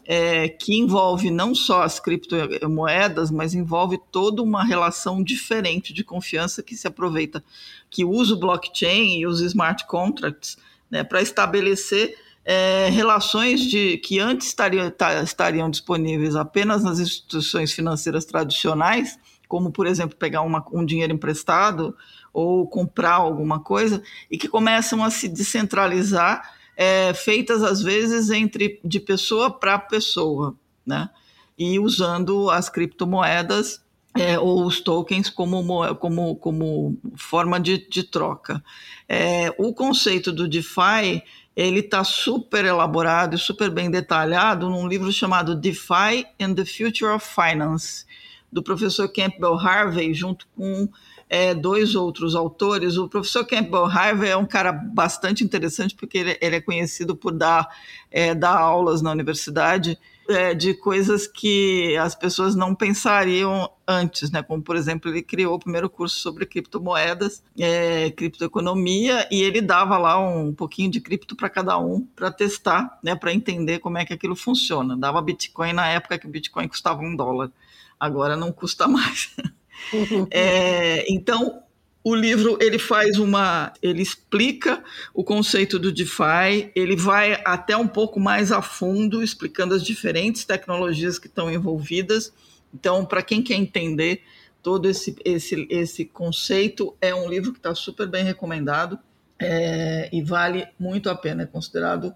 é, 0.07 0.49
que 0.49 0.75
envolve 0.79 1.31
não 1.31 1.55
só 1.55 1.83
as 1.83 2.01
criptomoedas, 2.01 3.31
mas 3.31 3.53
envolve 3.53 4.01
toda 4.11 4.43
uma 4.43 4.65
relação 4.65 5.23
diferente 5.23 5.93
de 5.93 6.03
confiança 6.03 6.63
que 6.63 6.77
se 6.77 6.87
aproveita, 6.87 7.45
que 7.91 8.07
usa 8.07 8.35
o 8.35 8.39
blockchain 8.39 9.21
e 9.21 9.27
os 9.27 9.41
smart 9.43 9.87
contracts 9.87 10.57
né, 10.91 11.05
para 11.05 11.21
estabelecer 11.21 12.17
é, 12.43 12.89
relações 12.89 13.61
de, 13.61 13.99
que 13.99 14.19
antes 14.19 14.47
estariam, 14.47 14.91
estariam 15.23 15.69
disponíveis 15.69 16.35
apenas 16.35 16.83
nas 16.83 16.99
instituições 16.99 17.73
financeiras 17.73 18.25
tradicionais 18.25 19.19
como, 19.49 19.73
por 19.73 19.87
exemplo, 19.87 20.17
pegar 20.17 20.43
uma, 20.43 20.65
um 20.73 20.85
dinheiro 20.85 21.13
emprestado 21.13 21.97
ou 22.33 22.69
comprar 22.69 23.15
alguma 23.15 23.59
coisa, 23.59 24.03
e 24.31 24.37
que 24.37 24.47
começam 24.47 25.03
a 25.03 25.11
se 25.11 25.29
descentralizar, 25.29 26.55
é, 26.77 27.13
feitas 27.15 27.63
às 27.65 27.83
vezes 27.83 28.31
entre 28.31 28.79
de 28.85 29.01
pessoa 29.01 29.51
para 29.51 29.79
pessoa, 29.79 30.55
né? 30.87 31.11
E 31.59 31.79
usando 31.81 32.49
as 32.51 32.69
criptomoedas 32.69 33.83
é, 34.17 34.39
ou 34.39 34.65
os 34.65 34.81
tokens 34.81 35.29
como, 35.29 35.65
como, 35.97 36.37
como 36.37 36.99
forma 37.17 37.59
de, 37.59 37.89
de 37.89 38.05
troca. 38.05 38.63
É, 39.09 39.53
o 39.59 39.73
conceito 39.73 40.31
do 40.31 40.49
DeFi 40.49 41.23
ele 41.57 41.81
está 41.81 42.05
super 42.05 42.65
elaborado 42.65 43.35
e 43.35 43.39
super 43.39 43.69
bem 43.69 43.91
detalhado 43.91 44.71
num 44.71 44.87
livro 44.87 45.11
chamado 45.11 45.57
DeFi 45.57 46.25
and 46.41 46.55
the 46.55 46.65
Future 46.65 47.11
of 47.13 47.27
Finance, 47.27 48.07
do 48.51 48.63
professor 48.63 49.09
Campbell 49.09 49.55
Harvey, 49.55 50.15
junto 50.15 50.47
com 50.57 50.89
é, 51.29 51.55
dois 51.55 51.95
outros 51.95 52.35
autores. 52.35 52.97
O 52.97 53.09
professor 53.09 53.45
Campbell 53.45 53.85
Harvey 53.85 54.31
é 54.31 54.37
um 54.37 54.47
cara 54.47 54.73
bastante 54.73 55.45
interessante, 55.45 55.95
porque 55.95 56.19
ele, 56.19 56.39
ele 56.41 56.57
é 56.57 56.61
conhecido 56.61 57.15
por 57.15 57.33
dar, 57.33 57.69
é, 58.11 58.35
dar 58.35 58.57
aulas 58.57 59.03
na 59.03 59.11
universidade 59.11 59.99
é, 60.29 60.53
de 60.53 60.75
coisas 60.75 61.27
que 61.27 61.97
as 61.97 62.15
pessoas 62.15 62.55
não 62.55 62.75
pensariam 62.75 63.71
antes, 63.87 64.31
né? 64.31 64.43
Como, 64.43 64.63
por 64.63 64.77
exemplo, 64.77 65.11
ele 65.11 65.23
criou 65.23 65.55
o 65.55 65.59
primeiro 65.59 65.89
curso 65.89 66.21
sobre 66.21 66.45
criptomoedas, 66.45 67.43
é, 67.59 68.11
criptoeconomia, 68.11 69.27
e 69.31 69.43
ele 69.43 69.63
dava 69.63 69.97
lá 69.97 70.19
um 70.19 70.53
pouquinho 70.53 70.91
de 70.91 71.01
cripto 71.01 71.35
para 71.35 71.49
cada 71.49 71.79
um 71.79 72.03
para 72.15 72.31
testar, 72.31 72.99
né? 73.03 73.15
Para 73.15 73.33
entender 73.33 73.79
como 73.79 73.97
é 73.97 74.05
que 74.05 74.13
aquilo 74.13 74.37
funciona. 74.37 74.97
Dava 74.97 75.23
Bitcoin 75.23 75.73
na 75.73 75.89
época 75.89 76.19
que 76.19 76.27
o 76.27 76.31
Bitcoin 76.31 76.69
custava 76.69 77.01
um 77.01 77.17
dólar 77.17 77.51
agora 77.99 78.37
não 78.37 78.53
custa 78.53 78.87
mais. 78.87 79.35
é, 80.31 81.11
então, 81.13 81.63
o 82.03 82.15
livro 82.15 82.57
ele 82.61 82.79
faz 82.79 83.19
uma, 83.19 83.73
ele 83.83 84.03
explica 84.03 84.83
o 85.13 85.23
conceito 85.23 85.79
do 85.79 85.93
DeFi, 85.93 86.71
ele 86.75 86.97
vai 86.97 87.41
até 87.45 87.77
um 87.77 87.89
pouco 87.89 88.19
mais 88.19 88.51
a 88.51 88.63
fundo, 88.63 89.23
explicando 89.23 89.75
as 89.75 89.83
diferentes 89.83 90.45
tecnologias 90.45 91.19
que 91.19 91.27
estão 91.27 91.51
envolvidas. 91.51 92.33
Então, 92.73 93.05
para 93.05 93.23
quem 93.23 93.43
quer 93.43 93.55
entender 93.55 94.23
todo 94.63 94.89
esse, 94.89 95.17
esse, 95.25 95.67
esse 95.71 96.05
conceito, 96.05 96.97
é 97.01 97.15
um 97.15 97.29
livro 97.29 97.53
que 97.53 97.59
está 97.59 97.75
super 97.75 98.07
bem 98.07 98.25
recomendado 98.25 98.99
é, 99.39 100.09
e 100.13 100.23
vale 100.23 100.67
muito 100.79 101.09
a 101.11 101.15
pena. 101.15 101.43
É 101.43 101.47
considerado 101.47 102.15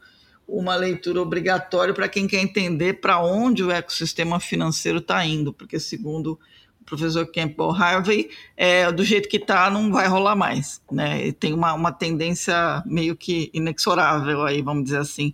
uma 0.52 0.76
leitura 0.76 1.20
obrigatória 1.20 1.94
para 1.94 2.08
quem 2.08 2.26
quer 2.26 2.40
entender 2.42 3.00
para 3.00 3.18
onde 3.18 3.64
o 3.64 3.70
ecossistema 3.70 4.38
financeiro 4.38 4.98
está 4.98 5.24
indo, 5.24 5.50
porque, 5.50 5.80
segundo 5.80 6.38
professor 6.84 7.26
Campbell 7.32 7.70
Harvey, 7.70 8.28
é, 8.54 8.92
do 8.92 9.02
jeito 9.02 9.30
que 9.30 9.38
está, 9.38 9.70
não 9.70 9.90
vai 9.90 10.06
rolar 10.06 10.36
mais. 10.36 10.82
Né? 10.90 11.32
Tem 11.32 11.54
uma, 11.54 11.72
uma 11.72 11.90
tendência 11.90 12.82
meio 12.84 13.16
que 13.16 13.50
inexorável 13.54 14.42
aí, 14.42 14.60
vamos 14.60 14.84
dizer 14.84 14.98
assim, 14.98 15.32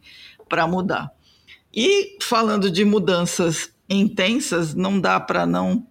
para 0.48 0.68
mudar. 0.68 1.10
E 1.74 2.16
falando 2.22 2.70
de 2.70 2.84
mudanças 2.84 3.72
intensas, 3.90 4.72
não 4.72 5.00
dá 5.00 5.18
para 5.18 5.44
não, 5.44 5.84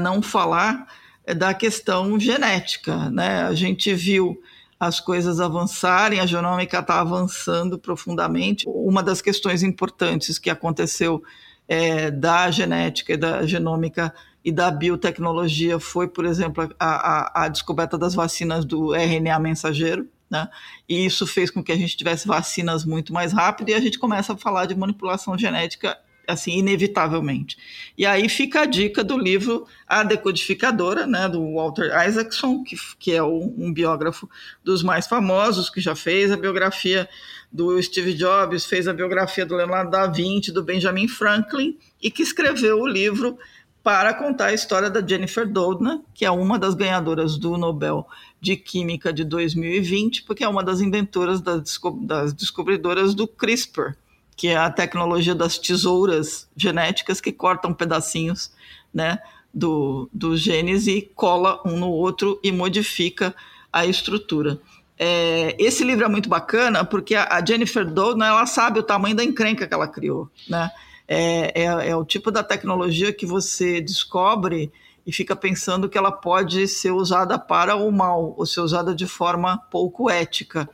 não 0.00 0.20
falar 0.20 0.88
é, 1.24 1.32
da 1.32 1.54
questão 1.54 2.18
genética. 2.18 3.10
Né? 3.10 3.42
A 3.42 3.54
gente 3.54 3.94
viu 3.94 4.42
as 4.82 4.98
coisas 4.98 5.38
avançarem, 5.38 6.18
a 6.18 6.26
genômica 6.26 6.80
está 6.80 7.00
avançando 7.00 7.78
profundamente. 7.78 8.64
Uma 8.66 9.00
das 9.00 9.22
questões 9.22 9.62
importantes 9.62 10.40
que 10.40 10.50
aconteceu 10.50 11.22
é, 11.68 12.10
da 12.10 12.50
genética 12.50 13.12
e 13.12 13.16
da 13.16 13.46
genômica 13.46 14.12
e 14.44 14.50
da 14.50 14.72
biotecnologia 14.72 15.78
foi, 15.78 16.08
por 16.08 16.24
exemplo, 16.24 16.68
a, 16.80 17.42
a, 17.42 17.44
a 17.44 17.48
descoberta 17.48 17.96
das 17.96 18.12
vacinas 18.12 18.64
do 18.64 18.92
RNA 18.92 19.38
mensageiro, 19.38 20.08
né? 20.28 20.48
E 20.88 21.06
isso 21.06 21.28
fez 21.28 21.48
com 21.48 21.62
que 21.62 21.70
a 21.70 21.76
gente 21.76 21.96
tivesse 21.96 22.26
vacinas 22.26 22.84
muito 22.84 23.12
mais 23.12 23.32
rápido 23.32 23.68
e 23.68 23.74
a 23.74 23.80
gente 23.80 24.00
começa 24.00 24.32
a 24.32 24.36
falar 24.36 24.66
de 24.66 24.74
manipulação 24.74 25.38
genética 25.38 25.96
assim, 26.32 26.58
inevitavelmente. 26.58 27.56
E 27.96 28.04
aí 28.04 28.28
fica 28.28 28.62
a 28.62 28.66
dica 28.66 29.04
do 29.04 29.16
livro 29.16 29.66
A 29.86 30.02
Decodificadora, 30.02 31.06
né, 31.06 31.28
do 31.28 31.54
Walter 31.54 31.90
Isaacson, 32.06 32.62
que, 32.62 32.76
que 32.98 33.12
é 33.12 33.22
um, 33.22 33.54
um 33.56 33.72
biógrafo 33.72 34.28
dos 34.64 34.82
mais 34.82 35.06
famosos, 35.06 35.70
que 35.70 35.80
já 35.80 35.94
fez 35.94 36.30
a 36.32 36.36
biografia 36.36 37.08
do 37.52 37.80
Steve 37.82 38.14
Jobs, 38.14 38.64
fez 38.64 38.88
a 38.88 38.94
biografia 38.94 39.44
do 39.44 39.54
Leonardo 39.54 39.90
da 39.90 40.06
Vinci, 40.06 40.50
do 40.50 40.62
Benjamin 40.62 41.06
Franklin, 41.06 41.76
e 42.00 42.10
que 42.10 42.22
escreveu 42.22 42.80
o 42.80 42.86
livro 42.86 43.38
para 43.82 44.14
contar 44.14 44.46
a 44.46 44.54
história 44.54 44.88
da 44.88 45.04
Jennifer 45.04 45.46
Doudna, 45.46 46.02
que 46.14 46.24
é 46.24 46.30
uma 46.30 46.58
das 46.58 46.74
ganhadoras 46.74 47.36
do 47.36 47.58
Nobel 47.58 48.06
de 48.40 48.56
Química 48.56 49.12
de 49.12 49.24
2020, 49.24 50.22
porque 50.22 50.44
é 50.44 50.48
uma 50.48 50.62
das 50.62 50.80
inventoras, 50.80 51.40
das, 51.40 51.78
das 52.02 52.32
descobridoras 52.32 53.14
do 53.14 53.26
CRISPR, 53.26 53.96
que 54.36 54.48
é 54.48 54.56
a 54.56 54.70
tecnologia 54.70 55.34
das 55.34 55.58
tesouras 55.58 56.48
genéticas 56.56 57.20
que 57.20 57.32
cortam 57.32 57.72
pedacinhos 57.72 58.52
né, 58.92 59.18
do, 59.52 60.08
dos 60.12 60.40
genes 60.40 60.86
e 60.86 61.02
cola 61.14 61.60
um 61.64 61.78
no 61.78 61.88
outro 61.88 62.40
e 62.42 62.50
modifica 62.50 63.34
a 63.72 63.86
estrutura. 63.86 64.60
É, 64.98 65.56
esse 65.58 65.82
livro 65.82 66.04
é 66.04 66.08
muito 66.08 66.28
bacana 66.28 66.84
porque 66.84 67.14
a, 67.14 67.24
a 67.24 67.44
Jennifer 67.44 67.84
Doudna 67.84 68.26
ela 68.26 68.46
sabe 68.46 68.78
o 68.78 68.82
tamanho 68.82 69.16
da 69.16 69.24
encrenca 69.24 69.66
que 69.66 69.74
ela 69.74 69.88
criou, 69.88 70.30
né? 70.48 70.70
É, 71.08 71.62
é, 71.62 71.88
é, 71.88 71.96
o 71.96 72.04
tipo 72.04 72.30
da 72.30 72.42
tecnologia 72.42 73.12
que 73.12 73.26
você 73.26 73.80
descobre 73.80 74.72
e 75.06 75.12
fica 75.12 75.34
pensando 75.34 75.88
que 75.88 75.98
ela 75.98 76.12
pode 76.12 76.66
ser 76.68 76.92
usada 76.92 77.38
para 77.38 77.74
o 77.74 77.90
mal, 77.90 78.34
ou 78.36 78.46
ser 78.46 78.60
usada 78.60 78.94
de 78.94 79.06
forma 79.06 79.58
pouco 79.70 80.08
ética. 80.08 80.68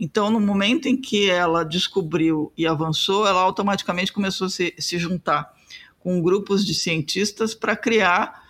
Então, 0.00 0.30
no 0.30 0.40
momento 0.40 0.88
em 0.88 0.96
que 0.96 1.28
ela 1.28 1.64
descobriu 1.64 2.52
e 2.56 2.66
avançou, 2.66 3.26
ela 3.26 3.40
automaticamente 3.40 4.12
começou 4.12 4.46
a 4.46 4.50
se, 4.50 4.74
se 4.78 4.98
juntar 4.98 5.52
com 6.00 6.22
grupos 6.22 6.64
de 6.64 6.74
cientistas 6.74 7.54
para 7.54 7.76
criar 7.76 8.42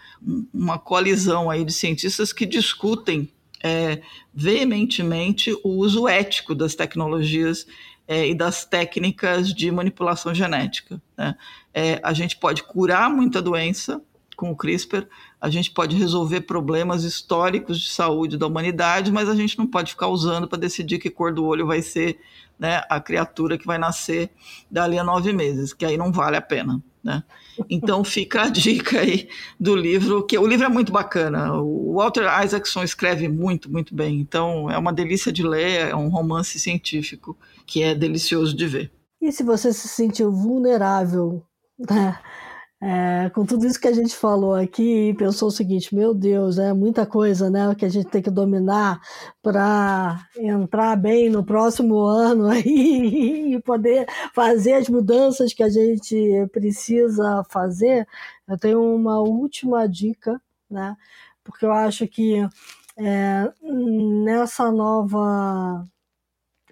uma 0.52 0.78
coalizão 0.78 1.50
aí 1.50 1.64
de 1.64 1.72
cientistas 1.72 2.32
que 2.32 2.46
discutem 2.46 3.28
é, 3.62 4.02
veementemente 4.32 5.52
o 5.62 5.70
uso 5.70 6.08
ético 6.08 6.54
das 6.54 6.74
tecnologias 6.74 7.66
é, 8.06 8.28
e 8.28 8.34
das 8.34 8.64
técnicas 8.64 9.52
de 9.52 9.70
manipulação 9.70 10.34
genética. 10.34 11.00
Né? 11.16 11.34
É, 11.72 12.00
a 12.02 12.12
gente 12.12 12.36
pode 12.36 12.62
curar 12.62 13.10
muita 13.10 13.40
doença 13.40 14.02
com 14.34 14.50
o 14.50 14.56
CRISPR, 14.56 15.06
a 15.40 15.50
gente 15.50 15.70
pode 15.70 15.96
resolver 15.96 16.42
problemas 16.42 17.04
históricos 17.04 17.80
de 17.80 17.88
saúde 17.90 18.36
da 18.36 18.46
humanidade, 18.46 19.12
mas 19.12 19.28
a 19.28 19.34
gente 19.34 19.58
não 19.58 19.66
pode 19.66 19.92
ficar 19.92 20.08
usando 20.08 20.48
para 20.48 20.58
decidir 20.58 20.98
que 20.98 21.10
cor 21.10 21.32
do 21.32 21.44
olho 21.44 21.66
vai 21.66 21.82
ser 21.82 22.18
né, 22.58 22.82
a 22.88 23.00
criatura 23.00 23.58
que 23.58 23.66
vai 23.66 23.78
nascer 23.78 24.30
dali 24.70 24.98
a 24.98 25.04
nove 25.04 25.32
meses, 25.32 25.72
que 25.72 25.84
aí 25.84 25.96
não 25.96 26.12
vale 26.12 26.36
a 26.36 26.42
pena. 26.42 26.82
Né? 27.02 27.22
Então 27.68 28.02
fica 28.02 28.42
a 28.42 28.48
dica 28.48 29.00
aí 29.00 29.28
do 29.60 29.76
livro, 29.76 30.24
que 30.24 30.38
o 30.38 30.46
livro 30.46 30.64
é 30.64 30.70
muito 30.70 30.90
bacana. 30.90 31.52
O 31.60 31.96
Walter 31.96 32.26
Isaacson 32.42 32.82
escreve 32.82 33.28
muito, 33.28 33.70
muito 33.70 33.94
bem. 33.94 34.20
Então 34.20 34.70
é 34.70 34.78
uma 34.78 34.92
delícia 34.92 35.30
de 35.30 35.42
ler, 35.42 35.90
é 35.90 35.94
um 35.94 36.08
romance 36.08 36.58
científico 36.58 37.36
que 37.66 37.82
é 37.82 37.94
delicioso 37.94 38.56
de 38.56 38.66
ver. 38.66 38.92
E 39.20 39.30
se 39.30 39.42
você 39.42 39.72
se 39.72 39.88
sentiu 39.88 40.32
vulnerável 40.32 41.42
né, 41.78 42.18
é, 42.86 43.30
com 43.30 43.46
tudo 43.46 43.66
isso 43.66 43.80
que 43.80 43.88
a 43.88 43.94
gente 43.94 44.14
falou 44.14 44.54
aqui, 44.54 45.14
pensou 45.14 45.48
o 45.48 45.50
seguinte: 45.50 45.94
meu 45.94 46.12
Deus, 46.12 46.58
é 46.58 46.70
muita 46.74 47.06
coisa 47.06 47.48
né, 47.48 47.74
que 47.74 47.86
a 47.86 47.88
gente 47.88 48.10
tem 48.10 48.20
que 48.20 48.30
dominar 48.30 49.00
para 49.42 50.28
entrar 50.36 50.94
bem 50.94 51.30
no 51.30 51.42
próximo 51.42 51.98
ano 52.02 52.46
aí, 52.46 53.54
e 53.56 53.62
poder 53.62 54.06
fazer 54.34 54.74
as 54.74 54.86
mudanças 54.90 55.54
que 55.54 55.62
a 55.62 55.70
gente 55.70 56.46
precisa 56.52 57.42
fazer. 57.48 58.06
Eu 58.46 58.58
tenho 58.58 58.82
uma 58.82 59.18
última 59.18 59.88
dica, 59.88 60.38
né, 60.70 60.94
porque 61.42 61.64
eu 61.64 61.72
acho 61.72 62.06
que 62.06 62.46
é, 62.98 63.50
nessa 63.62 64.70
nova 64.70 65.86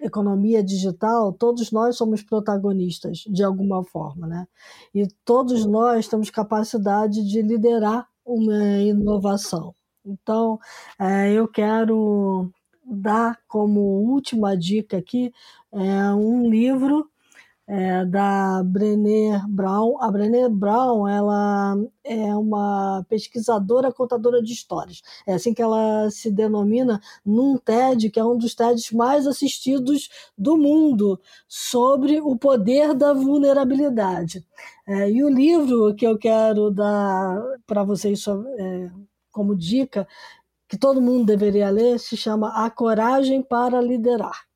economia 0.05 0.63
digital, 0.63 1.33
todos 1.33 1.71
nós 1.71 1.95
somos 1.97 2.21
protagonistas 2.21 3.19
de 3.27 3.43
alguma 3.43 3.83
forma, 3.83 4.27
né? 4.27 4.47
E 4.93 5.07
todos 5.23 5.65
nós 5.65 6.07
temos 6.07 6.29
capacidade 6.29 7.23
de 7.27 7.41
liderar 7.41 8.07
uma 8.25 8.77
inovação. 8.79 9.73
Então, 10.05 10.59
é, 10.99 11.31
eu 11.31 11.47
quero 11.47 12.49
dar 12.85 13.39
como 13.47 13.79
última 13.79 14.57
dica 14.57 14.97
aqui 14.97 15.31
é, 15.71 16.13
um 16.13 16.49
livro 16.49 17.09
é, 17.67 18.05
da 18.05 18.61
Brené 18.63 19.41
Brown. 19.47 20.01
A 20.01 20.11
Brené 20.11 20.49
Brown 20.49 21.07
ela 21.07 21.75
é 22.03 22.35
uma 22.35 23.05
pesquisadora 23.09 23.91
contadora 23.91 24.41
de 24.41 24.53
histórias. 24.53 25.01
É 25.25 25.33
assim 25.33 25.53
que 25.53 25.61
ela 25.61 26.09
se 26.09 26.31
denomina 26.31 27.01
num 27.25 27.57
TED, 27.57 28.09
que 28.09 28.19
é 28.19 28.23
um 28.23 28.37
dos 28.37 28.55
TEDs 28.55 28.91
mais 28.91 29.25
assistidos 29.27 30.09
do 30.37 30.57
mundo, 30.57 31.19
sobre 31.47 32.19
o 32.21 32.35
poder 32.37 32.93
da 32.93 33.13
vulnerabilidade. 33.13 34.45
É, 34.87 35.09
e 35.09 35.23
o 35.23 35.29
livro 35.29 35.95
que 35.95 36.05
eu 36.05 36.17
quero 36.17 36.71
dar 36.71 37.41
para 37.65 37.83
vocês 37.83 38.25
é, 38.27 38.91
como 39.31 39.55
dica, 39.55 40.07
que 40.67 40.77
todo 40.77 41.01
mundo 41.01 41.25
deveria 41.25 41.69
ler, 41.69 41.99
se 41.99 42.17
chama 42.17 42.65
A 42.65 42.69
Coragem 42.69 43.41
para 43.41 43.81
Liderar 43.81 44.52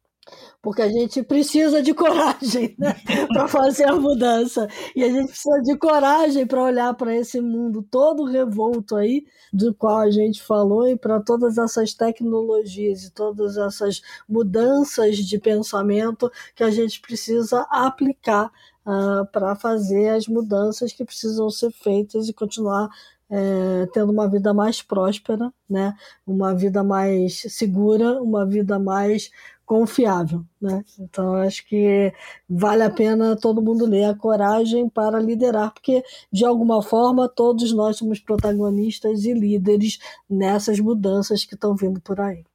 porque 0.61 0.81
a 0.81 0.89
gente 0.89 1.23
precisa 1.23 1.81
de 1.81 1.93
coragem 1.93 2.75
né, 2.79 2.95
para 3.27 3.47
fazer 3.47 3.85
a 3.85 3.95
mudança. 3.95 4.67
E 4.95 5.03
a 5.03 5.09
gente 5.09 5.27
precisa 5.27 5.61
de 5.61 5.77
coragem 5.77 6.45
para 6.45 6.63
olhar 6.63 6.93
para 6.95 7.15
esse 7.15 7.39
mundo 7.39 7.83
todo 7.89 8.25
revolto 8.25 8.95
aí, 8.95 9.25
do 9.53 9.73
qual 9.73 9.99
a 9.99 10.11
gente 10.11 10.41
falou, 10.41 10.87
e 10.87 10.97
para 10.97 11.21
todas 11.21 11.57
essas 11.57 11.93
tecnologias 11.93 13.03
e 13.03 13.11
todas 13.11 13.57
essas 13.57 14.01
mudanças 14.27 15.17
de 15.17 15.39
pensamento 15.39 16.31
que 16.55 16.63
a 16.63 16.71
gente 16.71 16.99
precisa 16.99 17.65
aplicar 17.69 18.51
uh, 18.85 19.25
para 19.31 19.55
fazer 19.55 20.09
as 20.09 20.27
mudanças 20.27 20.91
que 20.91 21.05
precisam 21.05 21.49
ser 21.49 21.71
feitas 21.71 22.27
e 22.27 22.33
continuar 22.33 22.89
é, 23.29 23.85
tendo 23.87 24.11
uma 24.11 24.29
vida 24.29 24.53
mais 24.53 24.81
próspera, 24.81 25.51
né? 25.69 25.95
uma 26.25 26.55
vida 26.55 26.83
mais 26.83 27.41
segura, 27.49 28.21
uma 28.21 28.45
vida 28.45 28.79
mais 28.79 29.29
confiável, 29.67 30.45
né? 30.61 30.81
Então 30.97 31.35
acho 31.35 31.67
que 31.67 32.13
vale 32.49 32.83
a 32.83 32.89
pena 32.89 33.35
todo 33.35 33.61
mundo 33.61 33.85
ler 33.85 34.05
a 34.05 34.15
coragem 34.15 34.87
para 34.87 35.19
liderar, 35.19 35.73
porque 35.73 36.01
de 36.31 36.45
alguma 36.45 36.81
forma 36.81 37.27
todos 37.27 37.73
nós 37.73 37.97
somos 37.97 38.17
protagonistas 38.17 39.25
e 39.25 39.33
líderes 39.33 39.99
nessas 40.29 40.79
mudanças 40.79 41.43
que 41.43 41.53
estão 41.53 41.75
vindo 41.75 41.99
por 41.99 42.21
aí. 42.21 42.45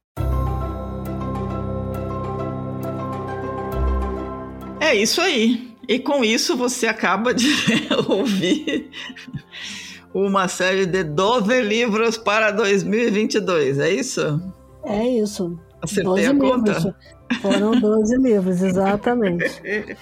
É 4.81 4.95
isso 4.95 5.21
aí. 5.21 5.71
E 5.87 5.99
com 5.99 6.23
isso 6.23 6.57
você 6.57 6.87
acaba 6.87 7.31
de 7.31 7.47
ouvir 8.09 8.89
uma 10.11 10.47
série 10.47 10.87
de 10.87 11.03
12 11.03 11.61
livros 11.61 12.17
para 12.17 12.49
2022, 12.49 13.77
é 13.77 13.91
isso? 13.91 14.41
É 14.83 15.07
isso. 15.07 15.59
Acertei 15.83 16.25
a 16.25 16.35
conta? 16.35 16.71
Livros. 16.71 16.93
Foram 17.41 17.79
12 17.79 18.17
livros, 18.17 18.61
exatamente. 18.61 19.61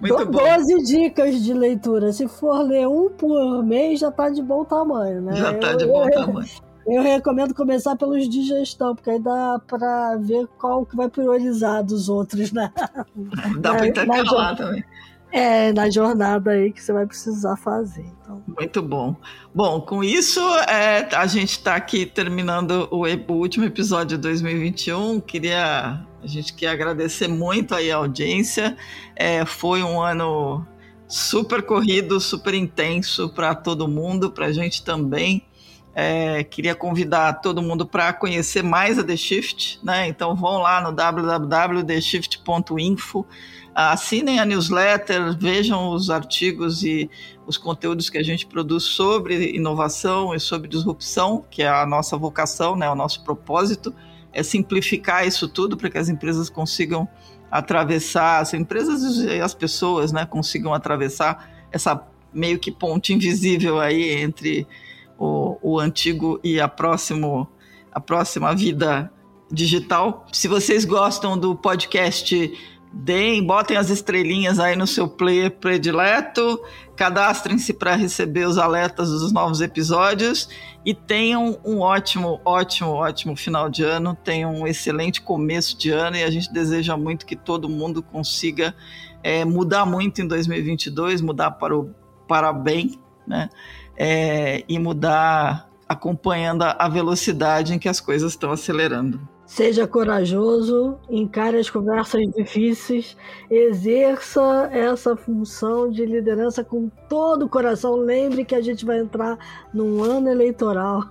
Muito 0.00 0.26
bom. 0.26 0.38
12 0.38 0.84
dicas 0.84 1.42
de 1.42 1.52
leitura. 1.52 2.12
Se 2.12 2.28
for 2.28 2.62
ler 2.62 2.86
um 2.86 3.10
por 3.10 3.64
mês, 3.64 3.98
já 3.98 4.10
está 4.10 4.30
de 4.30 4.40
bom 4.42 4.64
tamanho, 4.64 5.20
né? 5.22 5.34
Já 5.34 5.52
está 5.52 5.74
de 5.74 5.86
bom 5.86 6.04
eu, 6.04 6.10
tamanho. 6.10 6.48
Eu 6.86 7.02
recomendo 7.02 7.52
começar 7.52 7.96
pelos 7.96 8.28
de 8.28 8.42
gestão, 8.44 8.94
porque 8.94 9.10
aí 9.10 9.18
dá 9.18 9.60
para 9.66 10.16
ver 10.16 10.46
qual 10.58 10.86
que 10.86 10.96
vai 10.96 11.08
priorizar 11.08 11.82
dos 11.82 12.08
outros, 12.08 12.52
né? 12.52 12.72
Dá 13.58 13.74
para 13.74 13.88
intercalar 13.88 14.56
também. 14.56 14.84
É, 15.30 15.72
na 15.72 15.90
jornada 15.90 16.52
aí 16.52 16.72
que 16.72 16.82
você 16.82 16.90
vai 16.92 17.06
precisar 17.06 17.54
fazer. 17.56 18.06
Então. 18.22 18.42
Muito 18.46 18.80
bom. 18.80 19.14
Bom, 19.54 19.78
com 19.80 20.02
isso, 20.02 20.40
é, 20.68 21.06
a 21.14 21.26
gente 21.26 21.52
está 21.52 21.76
aqui 21.76 22.06
terminando 22.06 22.88
o, 22.90 23.02
o, 23.02 23.32
último 23.34 23.66
episódio 23.66 24.16
de 24.16 24.22
2021. 24.22 25.20
Queria, 25.20 26.00
a 26.22 26.26
gente 26.26 26.54
quer 26.54 26.68
agradecer 26.68 27.28
muito 27.28 27.74
aí 27.74 27.90
a 27.90 27.96
audiência. 27.96 28.74
É, 29.14 29.44
foi 29.44 29.82
um 29.82 30.00
ano 30.00 30.66
super 31.06 31.60
corrido, 31.62 32.18
super 32.20 32.54
intenso 32.54 33.28
para 33.30 33.54
todo 33.54 33.86
mundo, 33.86 34.30
para 34.30 34.46
a 34.46 34.52
gente 34.52 34.82
também. 34.82 35.44
É, 35.94 36.42
queria 36.44 36.74
convidar 36.76 37.40
todo 37.40 37.60
mundo 37.60 37.84
para 37.84 38.12
conhecer 38.12 38.62
mais 38.62 38.98
a 38.98 39.04
The 39.04 39.16
Shift, 39.16 39.80
né? 39.82 40.06
Então 40.06 40.36
vão 40.36 40.58
lá 40.58 40.80
no 40.80 40.92
www.theshift.info, 40.92 43.26
assinem 43.80 44.40
a 44.40 44.44
newsletter, 44.44 45.38
vejam 45.38 45.90
os 45.90 46.10
artigos 46.10 46.82
e 46.82 47.08
os 47.46 47.56
conteúdos 47.56 48.10
que 48.10 48.18
a 48.18 48.22
gente 48.24 48.44
produz 48.44 48.82
sobre 48.82 49.54
inovação 49.54 50.34
e 50.34 50.40
sobre 50.40 50.68
disrupção, 50.68 51.44
que 51.48 51.62
é 51.62 51.68
a 51.68 51.86
nossa 51.86 52.16
vocação, 52.16 52.74
né? 52.74 52.90
O 52.90 52.96
nosso 52.96 53.22
propósito 53.22 53.94
é 54.32 54.42
simplificar 54.42 55.24
isso 55.24 55.48
tudo 55.48 55.76
para 55.76 55.88
que 55.88 55.96
as 55.96 56.08
empresas 56.08 56.50
consigam 56.50 57.08
atravessar, 57.50 58.40
as 58.40 58.52
empresas 58.52 59.18
e 59.18 59.40
as 59.40 59.54
pessoas, 59.54 60.10
né, 60.10 60.26
consigam 60.26 60.74
atravessar 60.74 61.48
essa 61.70 62.04
meio 62.34 62.58
que 62.58 62.72
ponte 62.72 63.14
invisível 63.14 63.80
aí 63.80 64.10
entre 64.10 64.66
o, 65.16 65.56
o 65.62 65.78
antigo 65.78 66.40
e 66.42 66.60
a, 66.60 66.66
próximo, 66.66 67.48
a 67.92 68.00
próxima 68.00 68.54
vida 68.54 69.10
digital. 69.50 70.26
Se 70.32 70.48
vocês 70.48 70.84
gostam 70.84 71.38
do 71.38 71.54
podcast, 71.54 72.52
deem, 72.92 73.44
botem 73.44 73.76
as 73.76 73.90
estrelinhas 73.90 74.58
aí 74.58 74.76
no 74.76 74.86
seu 74.86 75.08
player 75.08 75.50
predileto, 75.50 76.60
cadastrem-se 76.96 77.72
para 77.74 77.94
receber 77.94 78.46
os 78.46 78.58
alertas 78.58 79.10
dos 79.10 79.32
novos 79.32 79.60
episódios 79.60 80.48
e 80.84 80.94
tenham 80.94 81.58
um 81.64 81.80
ótimo, 81.80 82.40
ótimo, 82.44 82.90
ótimo 82.90 83.36
final 83.36 83.68
de 83.68 83.84
ano, 83.84 84.16
tenham 84.16 84.54
um 84.54 84.66
excelente 84.66 85.20
começo 85.20 85.78
de 85.78 85.90
ano 85.90 86.16
e 86.16 86.24
a 86.24 86.30
gente 86.30 86.52
deseja 86.52 86.96
muito 86.96 87.26
que 87.26 87.36
todo 87.36 87.68
mundo 87.68 88.02
consiga 88.02 88.74
é, 89.22 89.44
mudar 89.44 89.84
muito 89.84 90.20
em 90.20 90.26
2022, 90.26 91.20
mudar 91.20 91.52
para 91.52 91.76
o 91.76 91.94
para 92.26 92.52
bem, 92.52 93.00
né? 93.26 93.48
é, 93.98 94.62
e 94.68 94.78
mudar 94.78 95.68
acompanhando 95.88 96.62
a 96.62 96.88
velocidade 96.88 97.74
em 97.74 97.78
que 97.78 97.88
as 97.88 98.00
coisas 98.00 98.32
estão 98.32 98.52
acelerando. 98.52 99.20
Seja 99.48 99.86
corajoso, 99.86 100.98
encare 101.08 101.56
as 101.56 101.70
conversas 101.70 102.20
difíceis, 102.36 103.16
exerça 103.50 104.68
essa 104.70 105.16
função 105.16 105.90
de 105.90 106.04
liderança 106.04 106.62
com 106.62 106.90
todo 107.08 107.46
o 107.46 107.48
coração. 107.48 107.96
Lembre 107.96 108.44
que 108.44 108.54
a 108.54 108.60
gente 108.60 108.84
vai 108.84 108.98
entrar 108.98 109.38
num 109.72 110.02
ano 110.04 110.28
eleitoral 110.28 111.02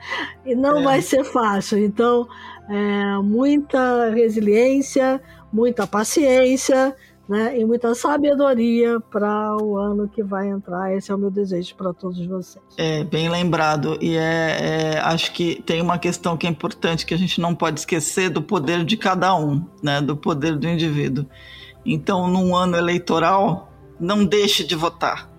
e 0.44 0.54
não 0.54 0.80
é. 0.80 0.82
vai 0.82 1.00
ser 1.00 1.24
fácil. 1.24 1.78
Então, 1.78 2.28
é, 2.68 3.16
muita 3.22 4.10
resiliência, 4.10 5.18
muita 5.50 5.86
paciência, 5.86 6.94
né, 7.28 7.58
e 7.58 7.64
muita 7.64 7.94
sabedoria 7.94 9.00
para 9.00 9.56
o 9.56 9.76
ano 9.76 10.08
que 10.08 10.22
vai 10.22 10.48
entrar. 10.48 10.94
Esse 10.94 11.10
é 11.10 11.14
o 11.14 11.18
meu 11.18 11.30
desejo 11.30 11.74
para 11.74 11.92
todos 11.92 12.24
vocês. 12.26 12.64
É, 12.76 13.02
bem 13.04 13.28
lembrado. 13.28 13.98
E 14.00 14.16
é, 14.16 14.94
é, 14.94 15.00
acho 15.00 15.32
que 15.32 15.62
tem 15.62 15.82
uma 15.82 15.98
questão 15.98 16.36
que 16.36 16.46
é 16.46 16.50
importante 16.50 17.04
que 17.04 17.14
a 17.14 17.18
gente 17.18 17.40
não 17.40 17.54
pode 17.54 17.80
esquecer 17.80 18.30
do 18.30 18.40
poder 18.40 18.84
de 18.84 18.96
cada 18.96 19.34
um, 19.36 19.64
né, 19.82 20.00
do 20.00 20.16
poder 20.16 20.56
do 20.56 20.68
indivíduo. 20.68 21.26
Então, 21.84 22.28
num 22.28 22.54
ano 22.54 22.76
eleitoral, 22.76 23.72
não 23.98 24.24
deixe 24.24 24.64
de 24.64 24.74
votar, 24.74 25.30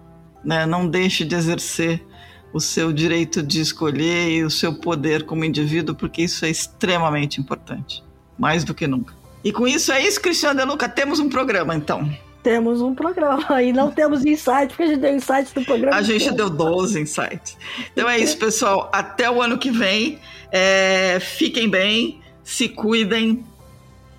né, 0.44 0.66
não 0.66 0.88
deixe 0.88 1.24
de 1.24 1.36
exercer 1.36 2.06
o 2.54 2.60
seu 2.60 2.92
direito 2.92 3.44
de 3.44 3.62
escolher 3.62 4.32
e 4.32 4.44
o 4.44 4.50
seu 4.50 4.74
poder 4.74 5.26
como 5.26 5.46
indivíduo, 5.46 5.96
porque 5.96 6.24
isso 6.24 6.46
é 6.46 6.50
extremamente 6.50 7.40
importante, 7.40 8.04
mais 8.38 8.64
do 8.64 8.74
que 8.74 8.88
nunca. 8.88 9.17
E 9.44 9.52
com 9.52 9.68
isso 9.68 9.92
é 9.92 10.02
isso, 10.02 10.22
Cristiano 10.22 10.60
De 10.60 10.66
Luca. 10.66 10.90
Temos 10.90 11.20
um 11.20 11.30
programa, 11.30 11.76
então. 11.76 12.10
Temos 12.44 12.82
um 12.82 12.94
programa. 12.96 13.62
E 13.62 13.72
não 13.74 13.92
temos 13.92 14.26
insight, 14.26 14.68
porque 14.68 14.84
a 14.84 14.88
gente 14.88 15.00
deu 15.00 15.16
insights 15.16 15.52
do 15.52 15.64
programa. 15.64 15.98
A 15.98 16.02
gente 16.02 16.32
deu 16.32 16.50
12 16.50 17.02
insights. 17.02 17.58
Então 17.92 18.10
é 18.10 18.18
isso, 18.18 18.38
pessoal. 18.38 18.90
Até 18.94 19.30
o 19.30 19.42
ano 19.42 19.58
que 19.58 19.70
vem. 19.70 20.18
É, 20.50 21.20
fiquem 21.20 21.68
bem, 21.70 22.22
se 22.44 22.70
cuidem. 22.70 23.44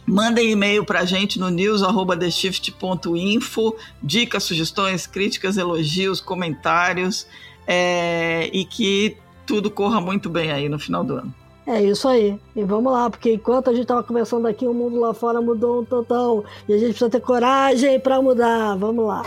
Mandem 0.06 0.50
e-mail 0.50 0.84
para 0.84 1.00
a 1.00 1.04
gente 1.04 1.38
no 1.38 1.48
news.theshift.info. 1.50 3.76
Dicas, 4.02 4.44
sugestões, 4.44 5.06
críticas, 5.06 5.56
elogios, 5.56 6.20
comentários. 6.20 7.26
É, 7.66 8.50
e 8.52 8.64
que 8.64 9.16
tudo 9.46 9.70
corra 9.70 10.00
muito 10.00 10.28
bem 10.28 10.52
aí 10.52 10.68
no 10.68 10.78
final 10.78 11.02
do 11.02 11.14
ano. 11.14 11.34
É 11.68 11.82
isso 11.82 12.08
aí. 12.08 12.40
E 12.56 12.64
vamos 12.64 12.90
lá, 12.90 13.10
porque 13.10 13.34
enquanto 13.34 13.68
a 13.68 13.72
gente 13.72 13.82
estava 13.82 14.02
conversando 14.02 14.48
aqui, 14.48 14.66
o 14.66 14.72
mundo 14.72 14.98
lá 14.98 15.12
fora 15.12 15.42
mudou 15.42 15.82
um 15.82 15.84
total. 15.84 16.42
E 16.66 16.72
a 16.72 16.78
gente 16.78 16.88
precisa 16.88 17.10
ter 17.10 17.20
coragem 17.20 18.00
para 18.00 18.22
mudar. 18.22 18.74
Vamos 18.76 19.06
lá. 19.06 19.22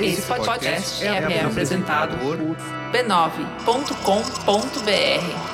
Esse 0.00 0.22
podcast 0.22 1.04
é, 1.04 1.08
é 1.08 1.44
apresentado 1.44 2.16
por 2.18 2.38
b9.com.br. 2.92 5.51